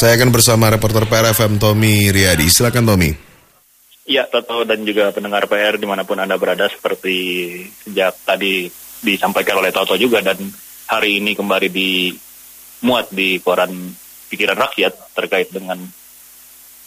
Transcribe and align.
Saya 0.00 0.16
akan 0.16 0.32
bersama 0.32 0.72
reporter 0.72 1.04
PRFM 1.04 1.60
Tommy 1.60 2.08
Riyadi. 2.08 2.48
Silakan 2.48 2.88
Tommy. 2.88 3.12
Ya, 4.08 4.24
Toto 4.24 4.64
dan 4.64 4.80
juga 4.88 5.12
pendengar 5.12 5.44
PR 5.44 5.76
di 5.76 5.84
mana 5.84 6.08
pun 6.08 6.16
Anda 6.16 6.40
berada 6.40 6.72
seperti 6.72 7.12
sejak 7.84 8.16
tadi 8.24 8.64
disampaikan 9.04 9.60
oleh 9.60 9.68
Toto 9.68 10.00
juga 10.00 10.24
dan 10.24 10.40
hari 10.88 11.20
ini 11.20 11.36
kembali 11.36 11.68
dimuat 11.68 13.12
di 13.12 13.44
koran 13.44 13.92
pikiran 14.32 14.56
rakyat 14.56 15.12
terkait 15.12 15.52
dengan 15.52 15.76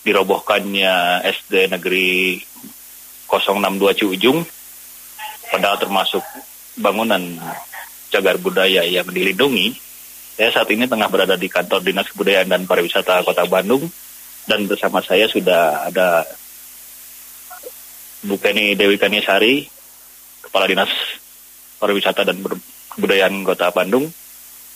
dirobohkannya 0.01 1.21
SD 1.21 1.69
Negeri 1.69 2.41
062 3.29 3.93
Ciujung 3.93 4.41
padahal 5.53 5.77
termasuk 5.77 6.25
bangunan 6.81 7.21
cagar 8.09 8.41
budaya 8.41 8.81
yang 8.81 9.05
dilindungi 9.05 9.92
saya 10.33 10.49
saat 10.49 10.69
ini 10.73 10.89
tengah 10.89 11.05
berada 11.09 11.37
di 11.37 11.45
kantor 11.45 11.85
Dinas 11.85 12.09
Kebudayaan 12.09 12.49
dan 12.49 12.65
Pariwisata 12.65 13.21
Kota 13.21 13.45
Bandung 13.45 13.85
dan 14.49 14.65
bersama 14.65 14.99
saya 15.05 15.29
sudah 15.29 15.87
ada 15.87 16.25
Bu 18.23 18.39
Kenny 18.39 18.73
Dewi 18.73 18.97
Kaniasari, 18.97 19.67
Kepala 20.41 20.65
Dinas 20.65 20.89
Pariwisata 21.77 22.25
dan 22.25 22.41
Kebudayaan 22.97 23.45
Kota 23.45 23.69
Bandung. 23.69 24.09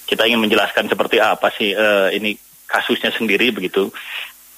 Kita 0.08 0.23
ingin 0.30 0.45
menjelaskan 0.45 0.88
seperti 0.88 1.20
apa 1.20 1.52
sih 1.52 1.73
uh, 1.73 2.14
ini 2.14 2.38
kasusnya 2.70 3.12
sendiri 3.12 3.52
begitu 3.52 3.92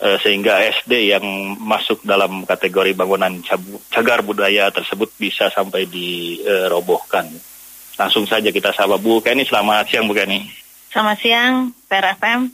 uh, 0.03 0.17
sehingga 0.21 0.61
SD 0.83 1.15
yang 1.15 1.25
masuk 1.57 2.05
dalam 2.05 2.45
kategori 2.45 2.93
bangunan 2.93 3.41
cagar 3.89 4.21
budaya 4.21 4.69
tersebut 4.69 5.09
bisa 5.17 5.49
sampai 5.49 5.89
dirobohkan. 5.89 7.25
Uh, 7.33 7.49
Langsung 7.99 8.23
saja 8.23 8.47
kita 8.47 8.71
sapa 8.71 8.95
Bu 8.95 9.19
Kenny. 9.19 9.43
Selamat 9.43 9.91
siang 9.91 10.07
Bu 10.07 10.15
Kenny. 10.15 10.47
Selamat 10.89 11.17
siang, 11.21 11.53
PRFM. 11.85 12.49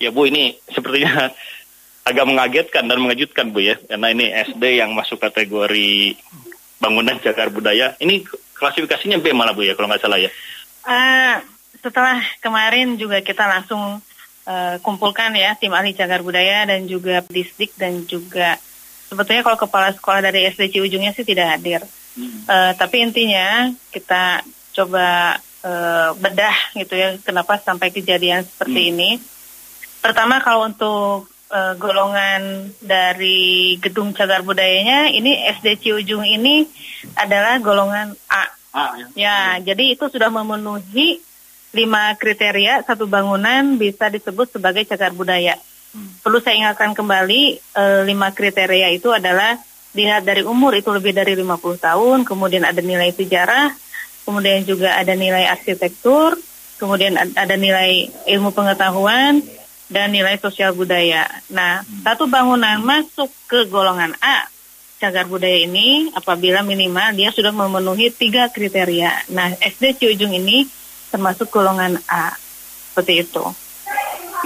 Ya 0.00 0.08
Bu, 0.08 0.24
ini 0.24 0.56
sepertinya 0.72 1.28
agak 2.08 2.24
mengagetkan 2.24 2.88
dan 2.88 2.98
mengejutkan 3.04 3.52
Bu 3.52 3.60
ya, 3.60 3.76
karena 3.76 4.08
ini 4.16 4.32
SD 4.32 4.80
yang 4.80 4.96
masuk 4.96 5.20
kategori 5.20 6.16
bangunan 6.80 7.20
cagar 7.20 7.52
budaya. 7.52 7.92
Ini 8.00 8.24
klasifikasinya 8.56 9.20
B 9.20 9.36
malah 9.36 9.52
Bu 9.52 9.64
ya, 9.64 9.76
kalau 9.76 9.92
nggak 9.92 10.00
salah 10.00 10.16
ya. 10.16 10.32
Uh, 10.88 11.44
setelah 11.84 12.24
kemarin 12.40 12.96
juga 12.96 13.20
kita 13.20 13.44
langsung 13.44 14.00
uh, 14.48 14.76
kumpulkan 14.80 15.36
ya 15.36 15.52
tim 15.60 15.74
ahli 15.76 15.92
cagar 15.92 16.24
budaya 16.24 16.64
dan 16.64 16.88
juga 16.88 17.20
disdik 17.28 17.76
dan 17.76 18.08
juga 18.08 18.56
sebetulnya 19.06 19.44
kalau 19.44 19.58
kepala 19.60 19.92
sekolah 19.92 20.24
dari 20.24 20.48
SD 20.48 20.72
Ciujungnya 20.80 21.12
sih 21.12 21.28
tidak 21.28 21.60
hadir. 21.60 21.84
Hmm. 22.16 22.40
Uh, 22.48 22.72
tapi 22.72 23.04
intinya 23.04 23.68
kita 23.92 24.40
coba 24.72 25.36
uh, 25.66 26.14
bedah 26.14 26.56
gitu 26.78 26.94
ya 26.94 27.18
kenapa 27.20 27.58
sampai 27.58 27.90
kejadian 27.90 28.46
seperti 28.46 28.80
hmm. 28.86 28.90
ini. 28.94 29.10
Pertama 29.98 30.38
kalau 30.38 30.70
untuk 30.70 31.26
uh, 31.50 31.74
golongan 31.74 32.70
dari 32.78 33.74
gedung 33.82 34.14
cagar 34.14 34.46
budayanya 34.46 35.10
ini 35.10 35.34
SD 35.58 35.82
Ciujung 35.82 36.22
ini 36.22 36.62
adalah 37.18 37.58
golongan 37.58 38.14
A. 38.30 38.44
A 38.76 38.86
ya. 38.94 39.06
ya, 39.16 39.38
jadi 39.72 39.96
itu 39.96 40.06
sudah 40.06 40.28
memenuhi 40.28 41.18
lima 41.72 42.12
kriteria 42.16 42.84
satu 42.84 43.04
bangunan 43.08 43.76
bisa 43.76 44.08
disebut 44.08 44.52
sebagai 44.52 44.84
cagar 44.84 45.12
budaya. 45.16 45.56
Hmm. 45.96 46.12
Perlu 46.20 46.38
saya 46.44 46.60
ingatkan 46.60 46.92
kembali 46.92 47.42
uh, 47.76 48.00
lima 48.04 48.32
kriteria 48.32 48.92
itu 48.92 49.12
adalah 49.12 49.56
lihat 49.96 50.28
dari 50.28 50.44
umur 50.44 50.76
itu 50.76 50.92
lebih 50.92 51.16
dari 51.16 51.32
50 51.32 51.56
tahun, 51.80 52.18
kemudian 52.28 52.68
ada 52.68 52.84
nilai 52.84 53.16
sejarah, 53.16 53.72
kemudian 54.26 54.66
juga 54.66 54.98
ada 54.98 55.14
nilai 55.14 55.46
arsitektur, 55.46 56.34
kemudian 56.82 57.14
ada 57.16 57.54
nilai 57.54 58.10
ilmu 58.26 58.50
pengetahuan, 58.50 59.40
dan 59.86 60.10
nilai 60.10 60.34
sosial 60.42 60.74
budaya. 60.74 61.30
Nah, 61.54 61.86
hmm. 61.86 62.02
satu 62.02 62.26
bangunan 62.26 62.82
masuk 62.82 63.30
ke 63.46 63.70
golongan 63.70 64.18
A 64.18 64.50
cagar 64.96 65.28
budaya 65.28 65.60
ini 65.60 66.08
apabila 66.16 66.64
minimal 66.64 67.12
dia 67.12 67.28
sudah 67.28 67.52
memenuhi 67.52 68.08
tiga 68.08 68.48
kriteria. 68.48 69.28
Nah, 69.30 69.52
SD 69.60 70.00
Ciujung 70.00 70.32
ini 70.32 70.64
termasuk 71.12 71.52
golongan 71.52 72.00
A. 72.08 72.32
Seperti 72.92 73.28
itu. 73.28 73.44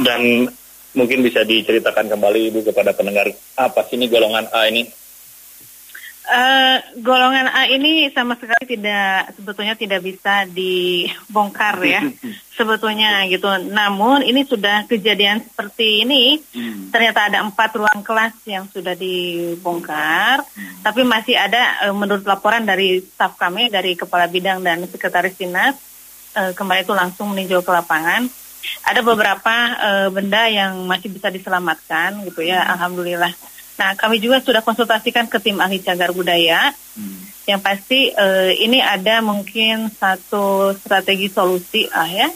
Dan 0.03 0.50
mungkin 0.91 1.22
bisa 1.22 1.47
diceritakan 1.47 2.10
kembali 2.10 2.50
Ibu 2.50 2.60
kepada 2.66 2.91
pendengar 2.91 3.31
apa 3.54 3.81
sih 3.87 3.94
ini 3.94 4.10
golongan 4.10 4.50
A 4.50 4.66
ini? 4.66 4.91
Uh, 6.30 6.78
golongan 7.02 7.50
A 7.50 7.66
ini 7.66 8.06
sama 8.14 8.38
sekali 8.38 8.78
tidak 8.78 9.34
sebetulnya 9.34 9.74
tidak 9.74 9.98
bisa 9.98 10.46
dibongkar 10.46 11.74
ya 11.82 12.06
sebetulnya 12.54 13.26
gitu. 13.26 13.50
Namun 13.66 14.22
ini 14.22 14.46
sudah 14.46 14.86
kejadian 14.86 15.42
seperti 15.42 16.06
ini 16.06 16.38
hmm. 16.38 16.94
ternyata 16.94 17.26
ada 17.26 17.42
empat 17.42 17.74
ruang 17.74 18.06
kelas 18.06 18.46
yang 18.46 18.70
sudah 18.70 18.94
dibongkar, 18.94 20.46
hmm. 20.46 20.86
tapi 20.86 21.02
masih 21.02 21.34
ada 21.34 21.91
uh, 21.91 21.94
menurut 21.98 22.22
laporan 22.22 22.62
dari 22.62 23.02
staf 23.02 23.34
kami 23.34 23.66
dari 23.66 23.98
kepala 23.98 24.30
bidang 24.30 24.62
dan 24.62 24.86
sekretaris 24.86 25.34
dinas 25.34 25.74
uh, 26.38 26.54
kemarin 26.54 26.86
itu 26.86 26.94
langsung 26.94 27.34
meninjau 27.34 27.66
ke 27.66 27.74
lapangan. 27.74 28.30
Ada 28.86 29.02
beberapa 29.02 29.54
uh, 29.82 30.08
benda 30.14 30.47
yang 30.47 30.86
masih 30.86 31.10
bisa 31.10 31.26
diselamatkan 31.26 32.22
gitu 32.22 32.47
ya, 32.47 32.62
hmm. 32.62 32.70
alhamdulillah. 32.78 33.34
Nah, 33.80 33.96
kami 33.96 34.20
juga 34.20 34.44
sudah 34.44 34.60
konsultasikan 34.60 35.24
ke 35.24 35.41
tim 35.41 35.56
ahli 35.56 35.80
cagar 35.80 36.12
budaya. 36.12 36.76
Hmm. 36.92 37.24
Yang 37.48 37.60
pasti 37.64 38.00
uh, 38.12 38.52
ini 38.52 38.84
ada 38.84 39.24
mungkin 39.24 39.88
satu 39.88 40.76
strategi 40.76 41.32
solusi 41.32 41.88
ah 41.88 42.04
ya, 42.04 42.28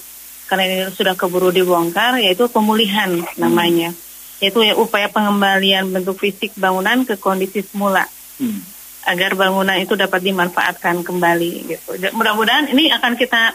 karena 0.48 0.62
ini 0.64 0.76
sudah 0.88 1.12
keburu 1.12 1.52
dibongkar, 1.52 2.16
yaitu 2.16 2.48
pemulihan 2.48 3.12
hmm. 3.12 3.36
namanya, 3.36 3.92
yaitu 4.40 4.64
ya, 4.64 4.72
upaya 4.72 5.12
pengembalian 5.12 5.92
bentuk 5.92 6.16
fisik 6.24 6.56
bangunan 6.56 7.04
ke 7.04 7.20
kondisi 7.20 7.60
semula. 7.60 8.08
Hmm. 8.40 8.64
agar 9.04 9.36
bangunan 9.36 9.76
itu 9.76 9.94
dapat 10.00 10.24
dimanfaatkan 10.24 11.04
kembali 11.04 11.52
gitu. 11.68 11.92
Mudah-mudahan 12.16 12.72
ini 12.72 12.88
akan 12.88 13.20
kita 13.20 13.52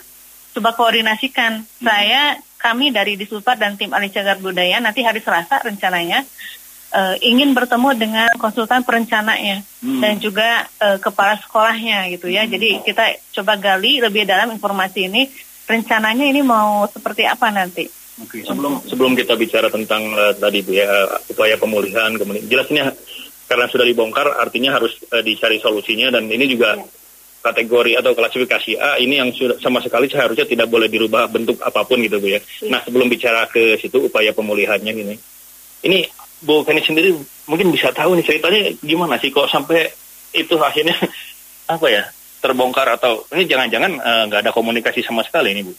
coba 0.53 0.77
koordinasikan. 0.77 1.65
Hmm. 1.65 1.81
Saya 1.81 2.37
kami 2.59 2.91
dari 2.93 3.15
Disulpar 3.15 3.57
dan 3.57 3.79
tim 3.79 3.89
ahli 3.89 4.11
cagar 4.11 4.37
budaya 4.37 4.77
nanti 4.83 5.01
hari 5.01 5.23
Selasa 5.23 5.63
rencananya 5.63 6.21
uh, 6.93 7.15
ingin 7.21 7.53
bertemu 7.53 7.89
dengan 7.97 8.29
konsultan 8.37 8.81
perencananya 8.81 9.61
hmm. 9.81 10.01
dan 10.01 10.13
juga 10.17 10.65
uh, 10.81 10.97
kepala 10.97 11.37
sekolahnya 11.41 12.09
gitu 12.13 12.29
ya. 12.29 12.45
Hmm. 12.45 12.51
Jadi 12.53 12.69
kita 12.85 13.05
coba 13.39 13.57
gali 13.57 14.01
lebih 14.01 14.25
dalam 14.25 14.53
informasi 14.53 15.09
ini 15.09 15.29
rencananya 15.69 16.25
ini 16.25 16.41
mau 16.41 16.89
seperti 16.89 17.29
apa 17.29 17.53
nanti. 17.53 17.85
Oke, 18.19 18.43
sebelum 18.43 18.83
sebelum 18.83 19.15
kita 19.15 19.39
bicara 19.39 19.71
tentang 19.71 20.11
uh, 20.11 20.35
tadi 20.35 20.59
Bu 20.59 20.75
ya 20.75 21.07
upaya 21.31 21.55
pemulihan 21.55 22.11
kemudian 22.19 22.51
jelasnya 22.51 22.91
karena 23.47 23.65
sudah 23.71 23.85
dibongkar 23.87 24.35
artinya 24.35 24.75
harus 24.75 24.91
uh, 25.15 25.23
dicari 25.23 25.63
solusinya 25.63 26.11
dan 26.11 26.27
ini 26.27 26.43
juga 26.51 26.75
ya. 26.75 26.83
kategori 27.39 27.95
atau 27.95 28.11
klasifikasi 28.11 28.75
A 28.75 28.99
ini 28.99 29.23
yang 29.23 29.31
sudah 29.31 29.55
sama 29.63 29.79
sekali 29.79 30.11
seharusnya 30.11 30.43
tidak 30.43 30.67
boleh 30.67 30.91
dirubah 30.91 31.31
bentuk 31.31 31.63
apa 31.63 31.87
pun 31.87 32.03
gitu 32.03 32.19
Bu 32.19 32.27
ya. 32.27 32.43
ya. 32.43 32.67
Nah, 32.67 32.83
sebelum 32.83 33.07
bicara 33.07 33.47
ke 33.47 33.79
situ 33.79 34.11
upaya 34.11 34.35
pemulihannya 34.35 34.91
ini. 34.91 35.15
Ini 35.79 35.99
Bu 36.39 36.63
Kenny 36.63 36.79
sendiri 36.79 37.15
mungkin 37.47 37.71
bisa 37.73 37.91
tahu 37.91 38.15
nih 38.15 38.25
ceritanya 38.25 38.61
gimana 38.79 39.19
sih 39.19 39.33
kok 39.33 39.51
sampai 39.51 39.91
itu 40.31 40.55
akhirnya 40.55 40.95
apa 41.73 41.87
ya 41.91 42.03
terbongkar 42.39 42.87
atau 42.95 43.27
ini 43.35 43.43
jangan-jangan 43.43 43.91
eh, 43.99 44.23
nggak 44.31 44.39
-jangan, 44.39 44.39
uh, 44.39 44.41
ada 44.47 44.51
komunikasi 44.55 45.03
sama 45.03 45.27
sekali 45.27 45.51
ini 45.51 45.67
Bu? 45.67 45.75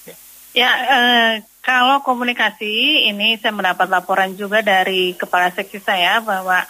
Ya 0.53 0.69
uh, 0.69 1.33
kalau 1.65 2.05
komunikasi 2.05 3.07
ini 3.09 3.41
saya 3.41 3.55
mendapat 3.55 3.89
laporan 3.89 4.37
juga 4.37 4.61
dari 4.61 5.17
kepala 5.17 5.49
seksi 5.55 5.81
saya 5.81 6.21
bahwa 6.21 6.65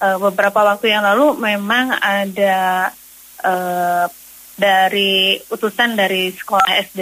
uh, 0.00 0.16
beberapa 0.20 0.64
waktu 0.64 0.92
yang 0.92 1.04
lalu 1.04 1.36
memang 1.36 1.92
ada 2.00 2.88
uh, 3.44 4.06
dari 4.56 5.36
utusan 5.52 5.96
dari 6.00 6.32
sekolah 6.32 6.68
SD 6.88 7.00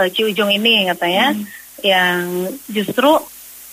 uh, 0.00 0.08
Ciujung 0.12 0.52
ini 0.52 0.84
katanya 0.92 1.32
hmm. 1.32 1.44
yang 1.80 2.20
justru 2.68 3.16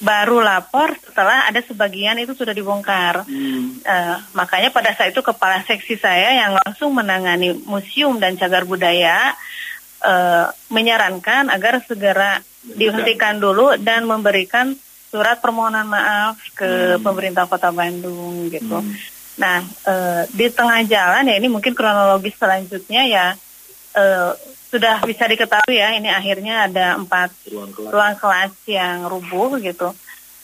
baru 0.01 0.41
lapor 0.41 0.97
setelah 0.97 1.45
ada 1.45 1.61
sebagian 1.61 2.17
itu 2.17 2.33
sudah 2.33 2.51
dibongkar. 2.51 3.23
Hmm. 3.23 3.77
Uh, 3.85 4.17
makanya 4.33 4.73
pada 4.73 4.91
saat 4.97 5.13
itu 5.13 5.21
kepala 5.21 5.61
seksi 5.61 5.95
saya 5.95 6.41
yang 6.41 6.57
langsung 6.57 6.91
menangani 6.91 7.53
museum 7.63 8.17
dan 8.17 8.35
cagar 8.35 8.65
budaya 8.65 9.37
uh, 10.01 10.49
menyarankan 10.73 11.53
agar 11.53 11.85
segera 11.85 12.41
dihentikan 12.65 13.37
dulu 13.37 13.77
dan 13.77 14.09
memberikan 14.09 14.73
surat 15.13 15.37
permohonan 15.37 15.85
maaf 15.85 16.41
ke 16.57 16.97
hmm. 16.97 17.05
pemerintah 17.05 17.45
Kota 17.45 17.69
Bandung 17.69 18.49
gitu. 18.49 18.81
Hmm. 18.81 18.93
Nah, 19.37 19.61
uh, 19.85 20.21
di 20.33 20.49
tengah 20.49 20.81
jalan 20.85 21.29
ya 21.29 21.35
ini 21.37 21.47
mungkin 21.47 21.77
kronologis 21.77 22.35
selanjutnya 22.41 23.05
ya 23.05 23.25
uh, 23.95 24.33
sudah 24.71 25.03
bisa 25.03 25.27
diketahui 25.27 25.75
ya 25.75 25.91
ini 25.99 26.07
akhirnya 26.07 26.71
ada 26.71 26.95
empat 26.95 27.35
ruang 27.51 27.75
kelas, 27.75 27.91
ruang 27.91 28.15
kelas 28.15 28.53
yang 28.71 29.03
rubuh 29.11 29.59
gitu. 29.59 29.91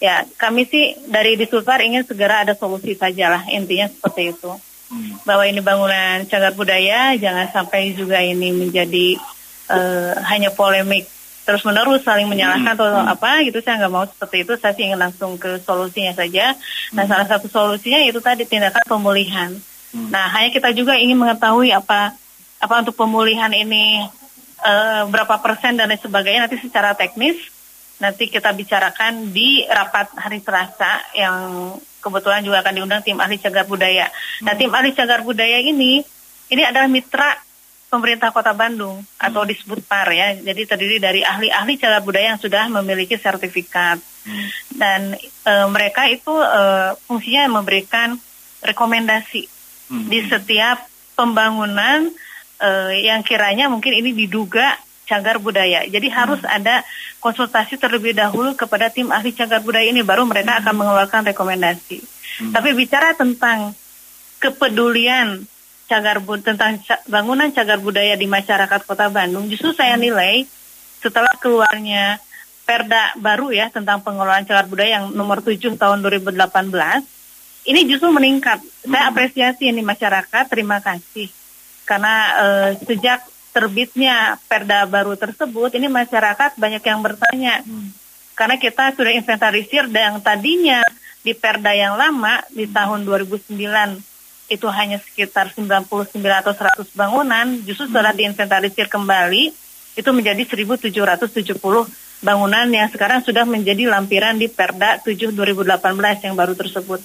Ya 0.04 0.28
kami 0.36 0.68
sih 0.68 1.00
dari 1.08 1.40
Disulfar 1.40 1.80
ingin 1.82 2.04
segera 2.04 2.44
ada 2.44 2.54
solusi 2.54 2.94
sajalah 2.94 3.48
intinya 3.48 3.88
seperti 3.88 4.36
itu. 4.36 4.52
Hmm. 4.92 5.16
Bahwa 5.24 5.48
ini 5.48 5.64
bangunan 5.64 6.28
cagar 6.28 6.54
budaya 6.54 7.16
jangan 7.16 7.48
sampai 7.50 7.96
juga 7.96 8.20
ini 8.20 8.52
menjadi 8.52 9.16
uh, 9.72 10.20
hanya 10.28 10.52
polemik 10.52 11.08
terus 11.48 11.64
menerus 11.64 12.04
saling 12.04 12.28
menyalahkan 12.28 12.76
atau 12.76 13.00
apa 13.08 13.48
gitu. 13.48 13.64
Saya 13.64 13.88
nggak 13.88 13.94
mau 13.96 14.04
seperti 14.04 14.44
itu. 14.44 14.54
Saya 14.60 14.76
sih 14.76 14.92
ingin 14.92 15.00
langsung 15.00 15.40
ke 15.40 15.64
solusinya 15.64 16.12
saja. 16.12 16.52
Nah 16.92 17.08
salah 17.08 17.24
satu 17.32 17.48
solusinya 17.48 18.04
itu 18.04 18.20
tadi 18.20 18.44
tindakan 18.44 18.84
pemulihan. 18.84 19.56
Nah 20.12 20.28
hanya 20.36 20.52
kita 20.52 20.76
juga 20.76 21.00
ingin 21.00 21.16
mengetahui 21.16 21.72
apa 21.72 22.12
apa 22.58 22.76
untuk 22.82 22.96
pemulihan 22.98 23.52
ini 23.54 24.06
eh, 24.62 25.04
berapa 25.08 25.38
persen 25.42 25.78
dan 25.78 25.90
lain 25.90 26.02
sebagainya 26.02 26.50
nanti 26.50 26.58
secara 26.62 26.98
teknis 26.98 27.38
nanti 27.98 28.30
kita 28.30 28.54
bicarakan 28.54 29.34
di 29.34 29.66
rapat 29.66 30.14
hari 30.18 30.38
Selasa 30.42 31.02
yang 31.18 31.74
kebetulan 31.98 32.46
juga 32.46 32.62
akan 32.62 32.74
diundang 32.78 33.02
tim 33.02 33.18
ahli 33.18 33.42
cagar 33.42 33.66
budaya. 33.66 34.08
Nah 34.46 34.54
tim 34.54 34.70
ahli 34.70 34.94
cagar 34.94 35.26
budaya 35.26 35.58
ini 35.62 36.06
ini 36.48 36.64
adalah 36.64 36.86
mitra 36.86 37.36
pemerintah 37.88 38.30
Kota 38.36 38.52
Bandung 38.52 39.02
atau 39.18 39.42
disebut 39.48 39.84
PAR 39.88 40.08
ya. 40.12 40.36
Jadi 40.38 40.62
terdiri 40.68 40.98
dari 41.00 41.22
ahli-ahli 41.24 41.80
cagar 41.80 42.04
budaya 42.04 42.36
yang 42.36 42.42
sudah 42.42 42.68
memiliki 42.70 43.16
sertifikat. 43.16 44.00
Dan 44.76 45.16
e, 45.18 45.54
mereka 45.72 46.06
itu 46.12 46.32
e, 46.32 46.62
fungsinya 47.08 47.48
memberikan 47.60 48.20
rekomendasi 48.60 49.44
di 49.88 50.20
setiap 50.28 50.84
pembangunan 51.16 52.12
e, 52.58 52.70
yang 53.06 53.22
kiranya 53.24 53.70
mungkin 53.72 53.94
ini 53.94 54.14
diduga 54.14 54.78
cagar 55.08 55.40
budaya. 55.40 55.88
Jadi 55.88 56.08
harus 56.12 56.44
ada 56.44 56.84
konsultasi 57.24 57.80
terlebih 57.80 58.12
dahulu 58.12 58.54
kepada 58.60 58.92
tim 58.92 59.08
ahli 59.10 59.32
cagar 59.32 59.64
budaya 59.64 59.88
ini 59.88 60.04
baru 60.04 60.28
mereka 60.28 60.60
akan 60.60 60.76
mengeluarkan 60.76 61.32
rekomendasi. 61.32 62.04
Tapi 62.54 62.70
bicara 62.78 63.16
tentang 63.18 63.74
kepedulian 64.38 65.48
cagar 65.88 66.20
bud 66.20 66.44
tentang 66.44 66.78
ca- 66.84 67.02
bangunan 67.08 67.50
cagar 67.50 67.80
budaya 67.80 68.14
di 68.20 68.28
masyarakat 68.28 68.84
Kota 68.84 69.08
Bandung, 69.08 69.48
justru 69.48 69.72
saya 69.72 69.96
nilai 69.96 70.46
setelah 71.00 71.32
keluarnya 71.40 72.20
Perda 72.68 73.16
baru 73.16 73.56
ya 73.56 73.72
tentang 73.72 74.04
pengelolaan 74.04 74.44
cagar 74.44 74.68
budaya 74.68 75.00
yang 75.00 75.16
nomor 75.16 75.40
7 75.40 75.80
tahun 75.80 76.04
2018, 76.04 76.36
ini 77.72 77.80
justru 77.88 78.12
meningkat. 78.12 78.60
Saya 78.84 79.08
apresiasi 79.08 79.72
ini 79.72 79.80
masyarakat, 79.80 80.52
terima 80.52 80.84
kasih. 80.84 81.32
Karena 81.88 82.16
eh, 82.36 82.70
sejak 82.84 83.24
terbitnya 83.56 84.38
Perda 84.46 84.86
baru 84.86 85.16
tersebut, 85.16 85.74
ini 85.80 85.88
masyarakat 85.88 86.60
banyak 86.60 86.84
yang 86.84 87.00
bertanya. 87.02 87.64
Karena 88.38 88.60
kita 88.62 88.94
sudah 88.94 89.16
inventarisir 89.18 89.90
dan 89.90 90.14
yang 90.14 90.18
tadinya 90.22 90.86
di 91.26 91.34
Perda 91.34 91.74
yang 91.74 91.98
lama 91.98 92.46
di 92.54 92.70
tahun 92.70 93.02
2009 93.02 93.50
itu 94.48 94.68
hanya 94.72 95.02
sekitar 95.02 95.52
99 95.52 95.90
atau 96.22 96.54
100 96.56 96.88
bangunan, 96.96 97.48
justru 97.68 97.90
setelah 97.90 98.16
diinventarisir 98.16 98.88
kembali 98.88 99.52
itu 99.98 100.10
menjadi 100.14 100.46
1770 100.46 101.58
bangunan 102.22 102.66
yang 102.70 102.88
sekarang 102.94 103.26
sudah 103.26 103.44
menjadi 103.44 103.90
lampiran 103.90 104.38
di 104.38 104.48
Perda 104.48 105.02
7 105.02 105.34
2018 105.34 106.26
yang 106.30 106.38
baru 106.38 106.54
tersebut. 106.54 107.02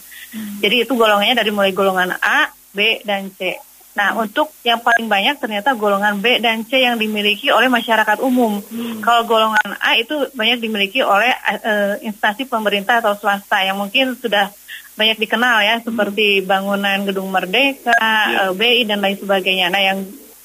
Jadi 0.60 0.86
itu 0.86 0.92
golongannya 0.96 1.36
dari 1.36 1.50
mulai 1.52 1.72
golongan 1.72 2.16
A, 2.20 2.48
B, 2.72 3.00
dan 3.04 3.28
C. 3.32 3.56
Nah, 3.92 4.16
untuk 4.16 4.48
yang 4.64 4.80
paling 4.80 5.04
banyak 5.04 5.36
ternyata 5.36 5.76
golongan 5.76 6.16
B 6.24 6.40
dan 6.40 6.64
C 6.64 6.80
yang 6.80 6.96
dimiliki 6.96 7.52
oleh 7.52 7.68
masyarakat 7.68 8.24
umum. 8.24 8.64
Kalau 9.04 9.28
golongan 9.28 9.76
A 9.84 10.00
itu 10.00 10.32
banyak 10.32 10.64
dimiliki 10.64 11.04
oleh 11.04 11.28
eh, 11.60 12.00
instansi 12.00 12.48
pemerintah 12.48 13.04
atau 13.04 13.12
swasta 13.12 13.60
yang 13.60 13.76
mungkin 13.76 14.16
sudah 14.16 14.48
banyak 14.96 15.20
dikenal 15.20 15.60
ya, 15.60 15.76
seperti 15.84 16.40
bangunan 16.40 17.04
Gedung 17.04 17.28
Merdeka, 17.28 17.92
eh, 17.92 18.50
BI 18.56 18.88
dan 18.88 19.04
lain 19.04 19.20
sebagainya. 19.20 19.68
Nah, 19.68 19.82
yang 19.84 19.98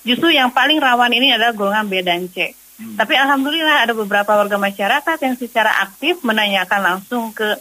justru 0.03 0.35
yang 0.35 0.51
paling 0.51 0.83
rawan 0.83 1.15
ini 1.15 1.31
adalah 1.31 1.55
golongan 1.55 1.87
B 1.87 2.03
dan 2.03 2.27
C. 2.27 2.51
Tapi 2.77 3.13
alhamdulillah 3.17 3.89
ada 3.89 3.93
beberapa 3.97 4.37
warga 4.37 4.61
masyarakat 4.61 5.17
yang 5.23 5.35
secara 5.39 5.81
aktif 5.81 6.21
menanyakan 6.21 6.83
langsung 6.83 7.31
ke 7.31 7.57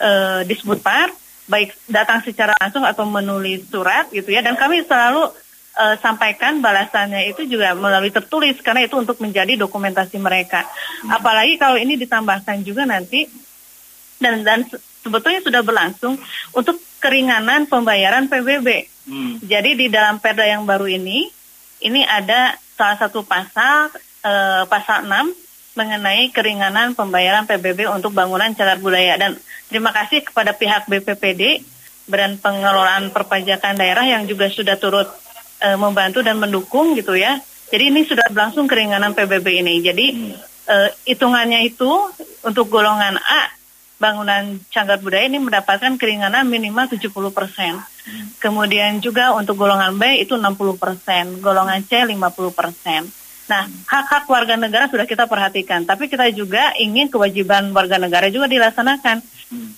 eh, 0.00 0.40
Disbudpar 0.48 1.27
baik 1.48 1.72
datang 1.88 2.20
secara 2.20 2.52
langsung 2.60 2.84
atau 2.84 3.08
menulis 3.08 3.64
surat 3.72 4.06
gitu 4.12 4.28
ya 4.28 4.44
dan 4.44 4.54
kami 4.54 4.84
selalu 4.84 5.32
eh, 5.80 5.96
sampaikan 5.98 6.60
balasannya 6.60 7.32
itu 7.32 7.48
juga 7.48 7.72
melalui 7.72 8.12
tertulis 8.12 8.60
karena 8.60 8.84
itu 8.84 8.94
untuk 9.00 9.16
menjadi 9.18 9.56
dokumentasi 9.56 10.20
mereka. 10.20 10.68
Apalagi 11.08 11.56
kalau 11.56 11.80
ini 11.80 11.96
ditambahkan 11.96 12.60
juga 12.62 12.84
nanti 12.84 13.24
dan 14.20 14.44
dan 14.44 14.68
se- 14.68 14.78
sebetulnya 15.02 15.40
sudah 15.40 15.64
berlangsung 15.64 16.20
untuk 16.52 16.76
keringanan 17.00 17.64
pembayaran 17.64 18.28
PBB. 18.28 18.68
Jadi 19.40 19.70
di 19.72 19.86
dalam 19.88 20.20
Perda 20.20 20.44
yang 20.44 20.68
baru 20.68 20.84
ini 20.84 21.24
ini 21.80 22.02
ada 22.04 22.58
salah 22.76 22.98
satu 23.00 23.24
pasal 23.24 23.88
eh, 24.20 24.62
pasal 24.68 25.08
6 25.08 25.47
mengenai 25.78 26.34
keringanan 26.34 26.98
pembayaran 26.98 27.46
PBB 27.46 27.86
untuk 27.94 28.10
bangunan 28.10 28.50
cagar 28.58 28.82
budaya 28.82 29.14
dan 29.14 29.38
terima 29.70 29.94
kasih 29.94 30.26
kepada 30.26 30.50
pihak 30.50 30.90
BPPD 30.90 31.62
Badan 32.10 32.42
Pengelolaan 32.42 33.14
Perpajakan 33.14 33.78
Daerah 33.78 34.02
yang 34.02 34.26
juga 34.26 34.50
sudah 34.50 34.74
turut 34.74 35.06
eh, 35.62 35.78
membantu 35.78 36.26
dan 36.26 36.42
mendukung 36.42 36.98
gitu 36.98 37.14
ya. 37.14 37.38
Jadi 37.70 37.94
ini 37.94 38.02
sudah 38.02 38.26
berlangsung 38.32 38.66
keringanan 38.66 39.14
PBB 39.14 39.62
ini. 39.62 39.78
Jadi 39.84 40.06
eh, 40.66 40.88
hitungannya 41.06 41.62
itu 41.62 42.10
untuk 42.42 42.66
golongan 42.72 43.20
A 43.20 43.42
bangunan 43.98 44.62
cagar 44.70 45.02
budaya 45.02 45.26
ini 45.26 45.42
mendapatkan 45.42 45.98
keringanan 45.98 46.46
minimal 46.46 46.86
70%. 46.86 47.12
Kemudian 48.38 49.02
juga 49.02 49.34
untuk 49.34 49.58
golongan 49.58 49.98
B 49.98 50.22
itu 50.22 50.38
60%, 50.38 51.42
golongan 51.42 51.82
C 51.84 52.06
50%. 52.06 53.27
Nah, 53.48 53.64
hak-hak 53.64 54.28
warga 54.28 54.60
negara 54.60 54.92
sudah 54.92 55.08
kita 55.08 55.24
perhatikan, 55.24 55.88
tapi 55.88 56.04
kita 56.12 56.28
juga 56.36 56.76
ingin 56.76 57.08
kewajiban 57.08 57.72
warga 57.72 57.96
negara 57.96 58.28
juga 58.28 58.44
dilaksanakan. 58.44 59.24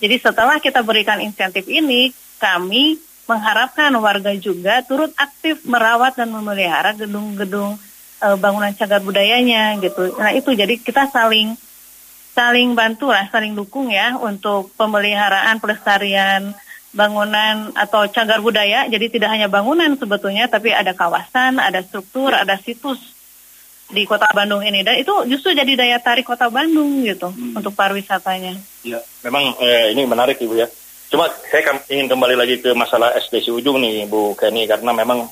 Jadi 0.03 0.17
setelah 0.19 0.59
kita 0.59 0.83
berikan 0.83 1.23
insentif 1.23 1.71
ini, 1.71 2.11
kami 2.43 2.99
mengharapkan 3.31 3.95
warga 4.03 4.35
juga 4.35 4.83
turut 4.83 5.15
aktif 5.15 5.63
merawat 5.63 6.19
dan 6.19 6.35
memelihara 6.35 6.99
gedung-gedung 6.99 7.79
eh, 8.27 8.37
bangunan 8.43 8.75
cagar 8.75 8.99
budayanya 9.07 9.79
gitu. 9.79 10.19
Nah, 10.19 10.35
itu 10.35 10.51
jadi 10.51 10.75
kita 10.75 11.07
saling 11.15 11.55
saling 12.35 12.75
bantu 12.75 13.15
lah, 13.15 13.31
saling 13.31 13.55
dukung 13.55 13.95
ya 13.95 14.19
untuk 14.19 14.75
pemeliharaan 14.75 15.63
pelestarian 15.63 16.51
bangunan 16.91 17.71
atau 17.79 18.11
cagar 18.11 18.43
budaya. 18.43 18.91
Jadi 18.91 19.15
tidak 19.15 19.31
hanya 19.31 19.47
bangunan 19.47 19.95
sebetulnya, 19.95 20.51
tapi 20.51 20.75
ada 20.75 20.91
kawasan, 20.91 21.63
ada 21.63 21.87
struktur, 21.87 22.35
ada 22.35 22.59
situs 22.59 23.20
di 23.91 24.03
Kota 24.07 24.31
Bandung 24.31 24.63
ini. 24.63 24.81
Dan 24.87 24.99
itu 24.99 25.13
justru 25.27 25.55
jadi 25.55 25.75
daya 25.75 25.99
tarik 25.99 26.27
Kota 26.27 26.49
Bandung 26.49 27.03
gitu 27.03 27.31
untuk 27.31 27.75
pariwisatanya. 27.75 28.57
Ya, 28.87 29.03
memang 29.27 29.55
eh, 29.61 29.93
ini 29.93 30.07
menarik 30.07 30.39
Ibu 30.41 30.55
ya. 30.57 30.67
Cuma 31.11 31.27
saya 31.51 31.75
ingin 31.91 32.07
kembali 32.07 32.39
lagi 32.39 32.63
ke 32.63 32.71
masalah 32.73 33.11
SD 33.19 33.43
si 33.43 33.51
ujung 33.51 33.83
nih 33.83 34.07
Bu 34.07 34.39
Kenny 34.39 34.71
karena 34.71 34.95
memang 34.95 35.27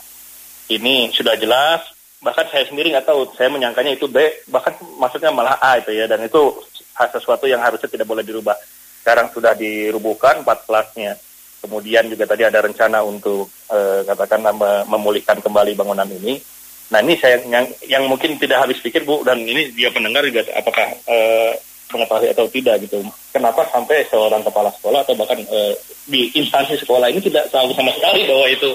ini 0.68 1.08
sudah 1.14 1.38
jelas 1.38 1.80
bahkan 2.18 2.50
saya 2.50 2.66
sendiri 2.66 2.90
nggak 2.90 3.06
tahu 3.06 3.30
saya 3.38 3.46
menyangkanya 3.46 3.94
itu 3.94 4.10
B 4.10 4.18
bahkan 4.50 4.74
maksudnya 4.98 5.30
malah 5.30 5.54
A 5.62 5.78
itu 5.78 5.94
ya 5.94 6.10
dan 6.10 6.18
itu 6.26 6.50
hal 6.98 7.08
sesuatu 7.14 7.46
yang 7.46 7.62
harusnya 7.62 7.86
tidak 7.86 8.10
boleh 8.10 8.26
dirubah 8.26 8.58
sekarang 9.06 9.30
sudah 9.30 9.54
dirubuhkan 9.54 10.42
empat 10.42 10.66
kelasnya 10.66 11.14
kemudian 11.62 12.10
juga 12.10 12.26
tadi 12.26 12.42
ada 12.42 12.58
rencana 12.58 13.06
untuk 13.06 13.46
eh, 13.70 14.02
katakanlah 14.02 14.50
me- 14.50 14.84
memulihkan 14.98 15.38
kembali 15.38 15.78
bangunan 15.78 16.10
ini 16.10 16.42
nah 16.88 17.04
ini 17.04 17.20
saya 17.20 17.44
yang, 17.44 17.68
yang 17.84 18.04
mungkin 18.08 18.40
tidak 18.40 18.64
habis 18.64 18.80
pikir 18.80 19.04
Bu 19.04 19.20
dan 19.20 19.40
ini 19.44 19.72
dia 19.76 19.92
pendengar 19.92 20.24
juga 20.24 20.44
apakah 20.56 20.88
eh, 21.04 21.52
mengetahui 21.88 22.28
atau 22.32 22.44
tidak 22.52 22.84
gitu. 22.84 23.00
Kenapa 23.32 23.64
sampai 23.72 24.04
seorang 24.12 24.44
kepala 24.44 24.68
sekolah 24.76 25.00
atau 25.04 25.16
bahkan 25.16 25.40
eh, 25.40 25.72
di 26.04 26.28
instansi 26.36 26.76
sekolah 26.80 27.08
ini 27.08 27.20
tidak 27.24 27.48
tahu 27.48 27.72
sama 27.72 27.92
sekali 27.96 28.28
bahwa 28.28 28.46
itu 28.48 28.70